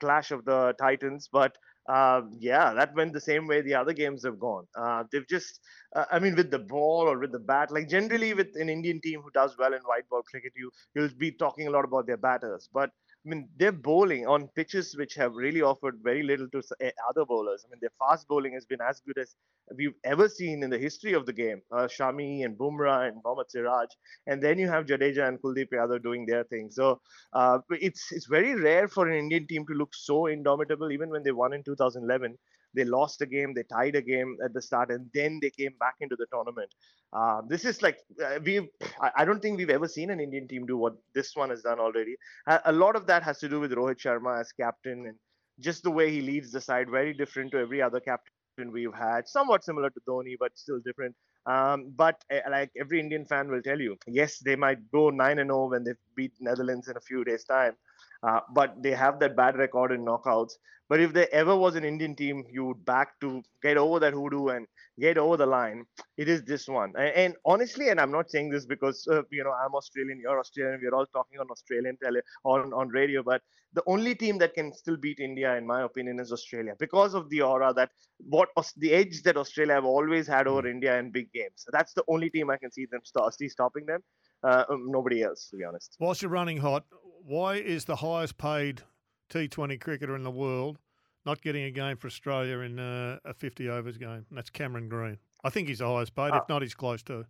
clash 0.00 0.32
of 0.32 0.44
the 0.44 0.74
titans, 0.78 1.28
but 1.32 1.56
uh, 1.88 2.22
yeah, 2.38 2.72
that 2.74 2.94
went 2.94 3.12
the 3.12 3.20
same 3.20 3.46
way 3.46 3.60
the 3.60 3.74
other 3.74 3.92
games 3.92 4.24
have 4.24 4.38
gone. 4.38 4.66
Uh, 4.76 5.04
they've 5.10 5.26
just, 5.28 5.60
uh, 5.94 6.04
I 6.10 6.18
mean, 6.18 6.34
with 6.34 6.50
the 6.50 6.58
ball 6.58 7.08
or 7.08 7.18
with 7.18 7.32
the 7.32 7.38
bat, 7.38 7.70
like 7.70 7.88
generally 7.88 8.34
with 8.34 8.48
an 8.56 8.68
Indian 8.68 9.00
team 9.00 9.20
who 9.22 9.30
does 9.30 9.56
well 9.58 9.72
in 9.72 9.80
white 9.82 10.08
ball 10.08 10.22
cricket, 10.22 10.52
you 10.56 10.70
you'll 10.94 11.10
be 11.18 11.30
talking 11.32 11.66
a 11.68 11.70
lot 11.70 11.84
about 11.84 12.06
their 12.06 12.16
batters. 12.16 12.68
But 12.72 12.90
I 13.26 13.28
mean, 13.28 13.48
they're 13.56 13.72
bowling 13.72 14.24
on 14.26 14.46
pitches 14.54 14.94
which 14.96 15.14
have 15.14 15.34
really 15.34 15.60
offered 15.60 15.98
very 16.00 16.22
little 16.22 16.48
to 16.50 16.62
eh, 16.80 16.90
other 17.08 17.24
bowlers. 17.24 17.64
I 17.66 17.70
mean, 17.70 17.80
their 17.80 17.90
fast 17.98 18.28
bowling 18.28 18.52
has 18.52 18.64
been 18.64 18.80
as 18.80 19.00
good 19.00 19.18
as 19.18 19.34
we've 19.76 19.94
ever 20.04 20.28
seen 20.28 20.62
in 20.62 20.70
the 20.70 20.78
history 20.78 21.12
of 21.12 21.26
the 21.26 21.32
game. 21.32 21.60
Uh, 21.72 21.88
Shami 21.88 22.44
and 22.44 22.56
Bumrah 22.56 23.08
and 23.08 23.16
Mohammad 23.24 23.50
Siraj, 23.50 23.88
and 24.28 24.40
then 24.40 24.58
you 24.58 24.68
have 24.68 24.86
Jadeja 24.86 25.26
and 25.26 25.42
Kuldeep 25.42 25.70
Yadav 25.72 26.04
doing 26.04 26.24
their 26.24 26.44
thing. 26.44 26.70
So 26.70 27.00
uh, 27.32 27.58
it's 27.70 28.12
it's 28.12 28.26
very 28.26 28.54
rare 28.54 28.86
for 28.86 29.08
an 29.08 29.18
Indian 29.18 29.46
team 29.48 29.66
to 29.66 29.74
look 29.74 29.92
so 29.92 30.26
indomitable. 30.26 30.92
Even 30.92 31.10
when 31.10 31.24
they 31.24 31.32
won 31.32 31.52
in 31.52 31.64
2011, 31.64 32.38
they 32.76 32.84
lost 32.84 33.22
a 33.22 33.26
game, 33.26 33.54
they 33.54 33.64
tied 33.64 33.96
a 33.96 34.02
game 34.02 34.36
at 34.44 34.52
the 34.54 34.62
start, 34.62 34.90
and 34.90 35.10
then 35.14 35.38
they 35.42 35.50
came 35.50 35.74
back 35.80 35.96
into 36.00 36.16
the 36.16 36.26
tournament. 36.32 36.70
Uh, 37.12 37.40
this 37.48 37.64
is 37.64 37.82
like 37.82 37.98
uh, 38.24 38.38
we. 38.44 38.68
I 39.14 39.24
don't 39.24 39.40
think 39.40 39.58
we've 39.58 39.70
ever 39.70 39.88
seen 39.88 40.10
an 40.10 40.20
Indian 40.20 40.46
team 40.46 40.66
do 40.66 40.76
what 40.76 40.94
this 41.14 41.34
one 41.34 41.50
has 41.50 41.62
done 41.62 41.80
already. 41.80 42.16
A 42.64 42.72
lot 42.72 42.96
of 42.96 43.06
that 43.06 43.22
has 43.22 43.38
to 43.38 43.48
do 43.48 43.60
with 43.60 43.72
Rohit 43.72 43.98
Sharma 43.98 44.40
as 44.40 44.52
captain 44.52 45.06
and 45.06 45.16
just 45.60 45.82
the 45.82 45.90
way 45.90 46.10
he 46.10 46.20
leads 46.20 46.52
the 46.52 46.60
side. 46.60 46.90
Very 46.90 47.14
different 47.14 47.52
to 47.52 47.58
every 47.58 47.80
other 47.80 48.00
captain 48.00 48.72
we've 48.72 48.94
had. 48.94 49.28
Somewhat 49.28 49.64
similar 49.64 49.90
to 49.90 50.00
Dhoni, 50.08 50.36
but 50.38 50.56
still 50.56 50.80
different. 50.84 51.14
Um, 51.46 51.92
but 51.94 52.22
uh, 52.32 52.40
like 52.50 52.70
every 52.78 52.98
Indian 52.98 53.24
fan 53.24 53.48
will 53.50 53.62
tell 53.62 53.80
you, 53.80 53.96
yes, 54.06 54.38
they 54.38 54.56
might 54.56 54.90
go 54.90 55.10
nine 55.10 55.38
and 55.38 55.48
zero 55.48 55.64
oh 55.64 55.70
when 55.70 55.84
they 55.84 55.92
beat 56.16 56.32
Netherlands 56.40 56.88
in 56.88 56.96
a 56.96 57.00
few 57.00 57.24
days' 57.24 57.44
time. 57.44 57.74
Uh, 58.22 58.40
but 58.54 58.82
they 58.82 58.92
have 58.92 59.18
that 59.20 59.36
bad 59.36 59.56
record 59.56 59.92
in 59.92 60.04
knockouts. 60.04 60.52
But 60.88 61.00
if 61.00 61.12
there 61.12 61.28
ever 61.32 61.56
was 61.56 61.74
an 61.74 61.84
Indian 61.84 62.14
team 62.14 62.44
you 62.48 62.64
would 62.66 62.84
back 62.84 63.18
to 63.20 63.42
get 63.62 63.76
over 63.76 63.98
that 63.98 64.12
hoodoo 64.12 64.48
and 64.48 64.66
get 65.00 65.18
over 65.18 65.36
the 65.36 65.46
line, 65.46 65.84
it 66.16 66.28
is 66.28 66.44
this 66.44 66.68
one. 66.68 66.92
And, 66.96 67.08
and 67.08 67.34
honestly, 67.44 67.88
and 67.88 68.00
I'm 68.00 68.12
not 68.12 68.30
saying 68.30 68.50
this 68.50 68.66
because 68.66 69.06
uh, 69.10 69.22
you 69.30 69.42
know 69.42 69.52
I'm 69.52 69.74
Australian, 69.74 70.20
you're 70.20 70.38
Australian, 70.38 70.80
we're 70.80 70.94
all 70.94 71.06
talking 71.06 71.40
on 71.40 71.46
Australian 71.50 71.98
tele 72.02 72.20
on 72.44 72.72
on 72.72 72.88
radio, 72.88 73.22
but 73.22 73.42
the 73.72 73.82
only 73.86 74.14
team 74.14 74.38
that 74.38 74.54
can 74.54 74.72
still 74.72 74.96
beat 74.96 75.18
India, 75.18 75.54
in 75.56 75.66
my 75.66 75.82
opinion, 75.82 76.18
is 76.20 76.32
Australia 76.32 76.74
because 76.78 77.14
of 77.14 77.28
the 77.30 77.42
aura 77.42 77.72
that 77.74 77.90
what 78.18 78.48
the 78.76 78.92
edge 78.92 79.22
that 79.22 79.36
Australia 79.36 79.74
have 79.74 79.84
always 79.84 80.26
had 80.26 80.46
over 80.46 80.62
hmm. 80.62 80.74
India 80.74 80.98
in 80.98 81.10
big 81.10 81.32
games. 81.32 81.56
So 81.56 81.70
that's 81.72 81.92
the 81.94 82.04
only 82.08 82.30
team 82.30 82.48
I 82.48 82.56
can 82.56 82.70
see 82.70 82.86
them 82.86 83.00
st- 83.04 83.34
see 83.34 83.48
stopping 83.48 83.86
them. 83.86 84.02
Uh, 84.42 84.64
um, 84.70 84.90
nobody 84.90 85.22
else, 85.22 85.48
to 85.50 85.56
be 85.56 85.64
honest. 85.64 85.96
Whilst 85.98 86.22
you're 86.22 86.30
running 86.30 86.58
hot, 86.58 86.84
why 87.26 87.56
is 87.56 87.84
the 87.84 87.96
highest 87.96 88.38
paid 88.38 88.82
T20 89.30 89.80
cricketer 89.80 90.14
in 90.14 90.22
the 90.22 90.30
world 90.30 90.78
not 91.24 91.42
getting 91.42 91.64
a 91.64 91.70
game 91.72 91.96
for 91.96 92.06
Australia 92.06 92.58
in 92.60 92.78
uh, 92.78 93.18
a 93.24 93.34
50 93.34 93.68
overs 93.68 93.98
game? 93.98 94.24
And 94.28 94.38
that's 94.38 94.50
Cameron 94.50 94.88
Green. 94.88 95.18
I 95.42 95.50
think 95.50 95.68
he's 95.68 95.80
the 95.80 95.88
highest 95.88 96.14
paid. 96.14 96.32
If 96.34 96.48
not, 96.48 96.62
he's 96.62 96.74
close 96.74 97.02
to. 97.04 97.26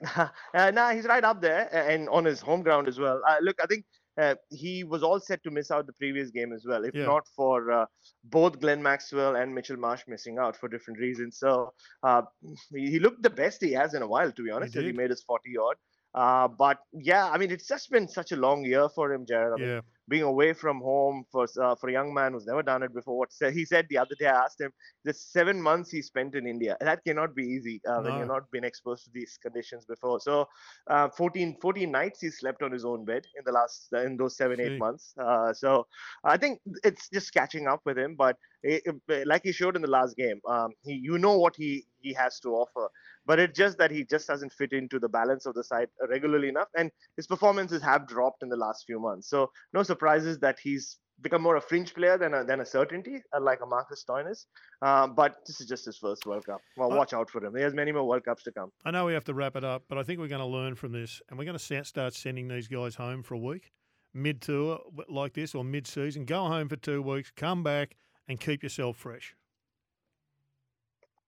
uh, 0.16 0.70
nah, 0.72 0.90
he's 0.90 1.04
right 1.04 1.24
up 1.24 1.40
there 1.40 1.68
and 1.74 2.08
on 2.08 2.24
his 2.24 2.40
home 2.40 2.62
ground 2.62 2.88
as 2.88 2.98
well. 2.98 3.20
Uh, 3.26 3.36
look, 3.40 3.56
I 3.62 3.66
think 3.66 3.84
uh, 4.18 4.34
he 4.50 4.82
was 4.82 5.02
all 5.02 5.20
set 5.20 5.42
to 5.44 5.50
miss 5.50 5.70
out 5.70 5.86
the 5.86 5.92
previous 5.92 6.30
game 6.30 6.52
as 6.52 6.64
well, 6.66 6.84
if 6.84 6.94
yeah. 6.94 7.04
not 7.04 7.26
for 7.34 7.70
uh, 7.70 7.86
both 8.24 8.60
Glenn 8.60 8.82
Maxwell 8.82 9.36
and 9.36 9.54
Mitchell 9.54 9.76
Marsh 9.76 10.02
missing 10.08 10.38
out 10.38 10.56
for 10.56 10.68
different 10.68 10.98
reasons. 10.98 11.38
So 11.38 11.72
uh, 12.02 12.22
he 12.74 12.98
looked 12.98 13.22
the 13.22 13.30
best 13.30 13.62
he 13.62 13.72
has 13.72 13.92
in 13.94 14.02
a 14.02 14.06
while, 14.06 14.32
to 14.32 14.42
be 14.42 14.50
honest. 14.50 14.74
He, 14.74 14.84
he 14.84 14.92
made 14.92 15.10
his 15.10 15.22
40 15.22 15.56
odd. 15.58 15.76
Uh, 16.16 16.48
but 16.48 16.78
yeah, 16.94 17.28
I 17.28 17.38
mean, 17.38 17.50
it's 17.50 17.68
just 17.68 17.90
been 17.90 18.08
such 18.08 18.32
a 18.32 18.36
long 18.36 18.64
year 18.64 18.88
for 18.88 19.12
him, 19.12 19.26
Gerard. 19.26 19.52
I 19.52 19.56
mean, 19.62 19.68
yeah. 19.68 19.80
Being 20.08 20.22
away 20.22 20.52
from 20.52 20.80
home 20.80 21.24
for 21.30 21.46
uh, 21.60 21.74
for 21.74 21.88
a 21.88 21.92
young 21.92 22.12
man 22.14 22.32
who's 22.32 22.46
never 22.46 22.62
done 22.62 22.82
it 22.82 22.94
before. 22.94 23.18
What 23.18 23.30
he 23.52 23.64
said 23.64 23.86
the 23.88 23.98
other 23.98 24.14
day, 24.18 24.26
I 24.26 24.44
asked 24.44 24.60
him 24.60 24.72
the 25.04 25.12
seven 25.12 25.60
months 25.60 25.90
he 25.90 26.02
spent 26.02 26.34
in 26.34 26.46
India. 26.46 26.76
That 26.80 27.04
cannot 27.04 27.34
be 27.34 27.44
easy 27.44 27.80
uh, 27.88 28.00
when 28.00 28.14
you're 28.14 28.26
not 28.26 28.50
been 28.50 28.64
exposed 28.64 29.04
to 29.04 29.10
these 29.12 29.38
conditions 29.42 29.84
before. 29.84 30.20
So, 30.20 30.46
uh, 30.88 31.08
14, 31.08 31.56
14 31.60 31.90
nights 31.90 32.20
he 32.20 32.30
slept 32.30 32.62
on 32.62 32.72
his 32.72 32.84
own 32.84 33.04
bed 33.04 33.24
in 33.36 33.42
the 33.44 33.52
last 33.52 33.92
in 33.92 34.16
those 34.16 34.36
seven 34.36 34.60
eight 34.60 34.78
months. 34.78 35.14
Uh, 35.18 35.52
so 35.52 35.86
I 36.24 36.36
think 36.36 36.60
it's 36.84 37.08
just 37.08 37.32
catching 37.32 37.66
up 37.66 37.80
with 37.84 37.98
him. 37.98 38.14
But 38.16 38.36
it, 38.62 38.82
it, 39.08 39.26
like 39.26 39.42
he 39.44 39.52
showed 39.52 39.76
in 39.76 39.82
the 39.82 39.90
last 39.90 40.16
game, 40.16 40.40
um, 40.48 40.70
he 40.84 40.94
you 40.94 41.18
know 41.18 41.38
what 41.38 41.54
he 41.56 41.84
he 42.00 42.12
has 42.14 42.38
to 42.40 42.50
offer. 42.50 42.88
But 43.24 43.38
it's 43.40 43.58
just 43.58 43.78
that 43.78 43.90
he 43.90 44.04
just 44.04 44.28
doesn't 44.28 44.52
fit 44.52 44.72
into 44.72 44.98
the 44.98 45.08
balance 45.08 45.46
of 45.46 45.54
the 45.54 45.64
side 45.64 45.88
regularly 46.08 46.48
enough, 46.48 46.68
and 46.76 46.90
his 47.16 47.26
performances 47.26 47.82
have 47.82 48.06
dropped 48.06 48.42
in 48.42 48.48
the 48.48 48.56
last 48.56 48.84
few 48.86 49.00
months. 49.00 49.28
So 49.28 49.50
no 49.72 49.82
surprises 49.96 50.38
that 50.40 50.58
he's 50.62 50.98
become 51.22 51.42
more 51.42 51.56
a 51.56 51.60
fringe 51.60 51.94
player 51.94 52.18
than 52.18 52.34
a, 52.34 52.44
than 52.44 52.60
a 52.60 52.66
certainty, 52.66 53.22
uh, 53.34 53.40
like 53.40 53.60
a 53.62 53.66
Marcus 53.66 54.04
Stoinis. 54.04 54.44
Um, 54.82 55.14
but 55.14 55.36
this 55.46 55.60
is 55.62 55.66
just 55.66 55.86
his 55.86 55.96
first 55.96 56.26
World 56.26 56.44
Cup. 56.44 56.60
Well, 56.76 56.90
watch 56.90 57.14
out 57.14 57.30
for 57.30 57.42
him. 57.42 57.56
He 57.56 57.62
has 57.62 57.72
many 57.72 57.92
more 57.92 58.06
World 58.06 58.24
Cups 58.24 58.42
to 58.44 58.52
come. 58.52 58.70
I 58.84 58.90
know 58.90 59.06
we 59.06 59.14
have 59.14 59.24
to 59.24 59.34
wrap 59.34 59.56
it 59.56 59.64
up, 59.64 59.84
but 59.88 59.96
I 59.96 60.02
think 60.02 60.20
we're 60.20 60.28
going 60.28 60.40
to 60.40 60.46
learn 60.46 60.74
from 60.74 60.92
this, 60.92 61.22
and 61.28 61.38
we're 61.38 61.46
going 61.46 61.58
to 61.58 61.84
start 61.84 62.14
sending 62.14 62.48
these 62.48 62.68
guys 62.68 62.94
home 62.94 63.22
for 63.22 63.34
a 63.34 63.38
week, 63.38 63.72
mid 64.12 64.42
tour 64.42 64.80
like 65.08 65.32
this, 65.32 65.54
or 65.54 65.64
mid 65.64 65.86
season. 65.86 66.26
Go 66.26 66.44
home 66.46 66.68
for 66.68 66.76
two 66.76 67.00
weeks, 67.00 67.32
come 67.34 67.62
back, 67.62 67.96
and 68.28 68.38
keep 68.38 68.62
yourself 68.62 68.98
fresh. 68.98 69.34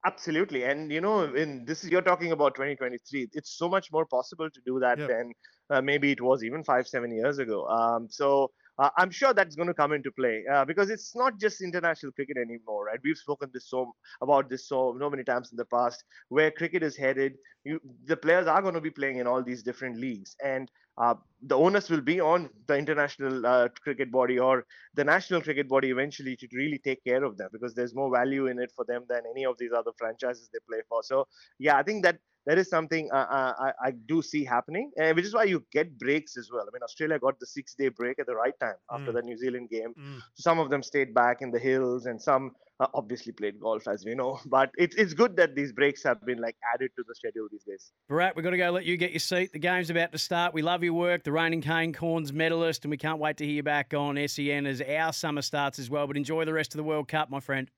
Absolutely, 0.07 0.63
and 0.63 0.93
you 0.93 1.01
know, 1.01 1.25
in 1.35 1.65
this 1.65 1.83
is 1.83 1.91
you're 1.91 2.03
talking 2.03 2.31
about 2.31 2.55
2023. 2.55 3.29
It's 3.33 3.51
so 3.59 3.69
much 3.69 3.91
more 3.91 4.07
possible 4.07 4.49
to 4.49 4.61
do 4.65 4.79
that 4.79 5.01
than 5.09 5.33
uh, 5.71 5.83
maybe 5.83 6.13
it 6.13 6.21
was 6.21 6.45
even 6.45 6.63
five, 6.63 6.87
seven 6.87 7.11
years 7.11 7.39
ago. 7.39 7.67
Um, 7.67 8.09
so 8.09 8.53
uh, 8.79 8.91
I'm 8.97 9.11
sure 9.11 9.33
that's 9.35 9.57
going 9.57 9.69
to 9.69 9.75
come 9.75 9.93
into 9.93 10.11
play 10.13 10.45
uh, 10.53 10.65
because 10.65 10.91
it's 10.91 11.15
not 11.17 11.39
just 11.39 11.61
international 11.61 12.13
cricket 12.13 12.37
anymore, 12.37 12.85
right? 12.87 13.01
We've 13.03 13.17
spoken 13.17 13.51
this 13.53 13.69
so 13.69 13.93
about 14.23 14.49
this 14.51 14.69
so 14.69 14.97
no 14.99 15.11
many 15.11 15.25
times 15.25 15.51
in 15.51 15.57
the 15.57 15.65
past. 15.67 16.05
Where 16.29 16.51
cricket 16.51 16.83
is 16.83 16.97
headed, 16.97 17.35
you, 17.65 17.81
the 18.07 18.17
players 18.17 18.47
are 18.47 18.63
going 18.63 18.75
to 18.75 18.81
be 18.81 18.91
playing 18.91 19.19
in 19.19 19.27
all 19.27 19.43
these 19.43 19.63
different 19.63 19.99
leagues, 19.99 20.37
and 20.45 20.71
uh, 21.01 21.15
the 21.43 21.57
onus 21.57 21.91
will 21.91 22.01
be 22.01 22.21
on 22.21 22.51
the 22.67 22.77
international 22.77 23.47
uh, 23.47 23.69
cricket 23.83 24.11
body 24.11 24.39
or 24.39 24.65
the 24.95 25.05
national 25.05 25.41
cricket 25.41 25.69
body 25.69 25.91
eventually 25.91 26.37
to 26.37 26.49
really 26.55 26.79
take 26.79 27.03
care 27.05 27.23
of 27.25 27.37
them 27.37 27.49
because 27.53 27.75
there's 27.75 27.95
more 27.95 28.11
value 28.13 28.47
in 28.47 28.59
it 28.59 28.73
for 28.75 28.85
them 28.85 29.05
than 29.09 29.23
any 29.31 29.45
of 29.45 29.57
these 29.59 29.71
other 29.77 29.93
franchises 29.97 30.51
they 30.53 30.59
play 30.69 30.81
for. 30.89 31.03
So 31.03 31.27
yeah, 31.59 31.77
I 31.77 31.83
think 31.85 32.03
that 32.05 32.19
that 32.47 32.59
is 32.59 32.69
something 32.69 33.11
uh, 33.13 33.17
uh, 33.31 33.53
I, 33.59 33.89
I, 33.89 33.91
do 33.91 34.23
see 34.23 34.45
happening, 34.45 34.91
and 34.97 35.15
which 35.17 35.27
is 35.27 35.35
why 35.35 35.45
you 35.45 35.65
get 35.73 35.99
breaks 35.99 36.37
as 36.37 36.51
well. 36.53 36.63
I 36.63 36.71
mean, 36.73 36.83
Australia 36.83 37.19
got 37.19 37.39
the 37.39 37.47
six-day 37.47 37.89
break 37.89 38.19
at 38.19 38.27
the 38.27 38.35
right 38.35 38.59
time 38.61 38.77
after 38.91 39.11
mm. 39.11 39.15
the 39.15 39.23
New 39.23 39.37
Zealand 39.37 39.69
game. 39.71 39.95
Mm. 39.99 40.23
Some 40.35 40.59
of 40.59 40.71
them 40.71 40.83
stayed 40.83 41.13
back 41.13 41.43
in 41.43 41.51
the 41.51 41.59
hills, 41.59 42.07
and 42.07 42.21
some 42.21 42.53
uh, 42.81 42.87
obviously 42.95 43.33
played 43.33 43.61
golf, 43.61 43.89
as 43.89 44.05
we 44.05 44.15
know. 44.15 44.41
But 44.47 44.71
it's 44.79 44.97
it's 44.97 45.15
good 45.15 45.37
that 45.37 45.55
these 45.55 45.73
breaks 45.73 46.03
have 46.05 46.25
been 46.25 46.41
like 46.41 46.57
added 46.75 46.91
to 46.97 47.05
the 47.07 47.15
schedule 47.15 47.49
these 47.51 47.65
days. 47.65 47.93
Bharat, 48.11 48.35
we've 48.35 48.45
got 48.45 48.51
to 48.51 48.57
go 48.57 48.71
let 48.71 48.85
you 48.85 48.97
get 48.97 49.11
your 49.11 49.21
seat. 49.21 49.53
The 49.53 49.59
game's 49.59 49.91
about 49.91 50.13
to 50.13 50.19
start. 50.19 50.55
We 50.55 50.63
love 50.63 50.83
your 50.83 50.95
work, 50.95 51.25
the 51.25 51.33
reigning 51.33 51.61
Kane 51.61 51.93
Cornes 51.93 52.33
medalist, 52.33 52.85
and 52.85 52.91
we 52.91 52.97
can't 52.97 53.19
wait 53.19 53.37
to 53.39 53.45
hear 53.45 53.55
you 53.55 53.63
back 53.63 53.95
on 53.95 54.17
SEN 54.29 54.67
as 54.67 54.81
our 54.81 55.13
summer 55.13 55.43
starts 55.43 55.79
as 55.79 55.91
well. 55.91 56.07
But 56.07 56.17
enjoy 56.17 56.45
the 56.45 56.55
rest 56.55 56.73
of 56.73 56.79
the 56.79 56.85
World 56.85 57.09
Cup, 57.09 57.31
my 57.31 57.41
friend. 57.41 57.71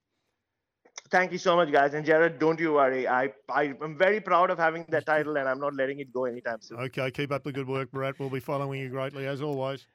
Thank 1.10 1.32
you 1.32 1.38
so 1.38 1.56
much, 1.56 1.72
guys. 1.72 1.94
And 1.94 2.06
Gerard, 2.06 2.38
don't 2.38 2.60
you 2.60 2.74
worry. 2.74 3.08
I, 3.08 3.32
I 3.48 3.74
am 3.82 3.96
very 3.98 4.20
proud 4.20 4.50
of 4.50 4.58
having 4.58 4.84
that 4.90 5.06
title, 5.06 5.36
and 5.36 5.48
I'm 5.48 5.58
not 5.58 5.74
letting 5.74 5.98
it 5.98 6.12
go 6.12 6.24
anytime 6.24 6.60
soon. 6.60 6.78
Okay, 6.78 7.10
keep 7.10 7.32
up 7.32 7.42
the 7.42 7.52
good 7.52 7.66
work, 7.66 7.90
Bharat. 7.90 8.18
We'll 8.18 8.30
be 8.30 8.38
following 8.38 8.80
you 8.80 8.88
greatly 8.88 9.26
as 9.26 9.42
always. 9.42 9.86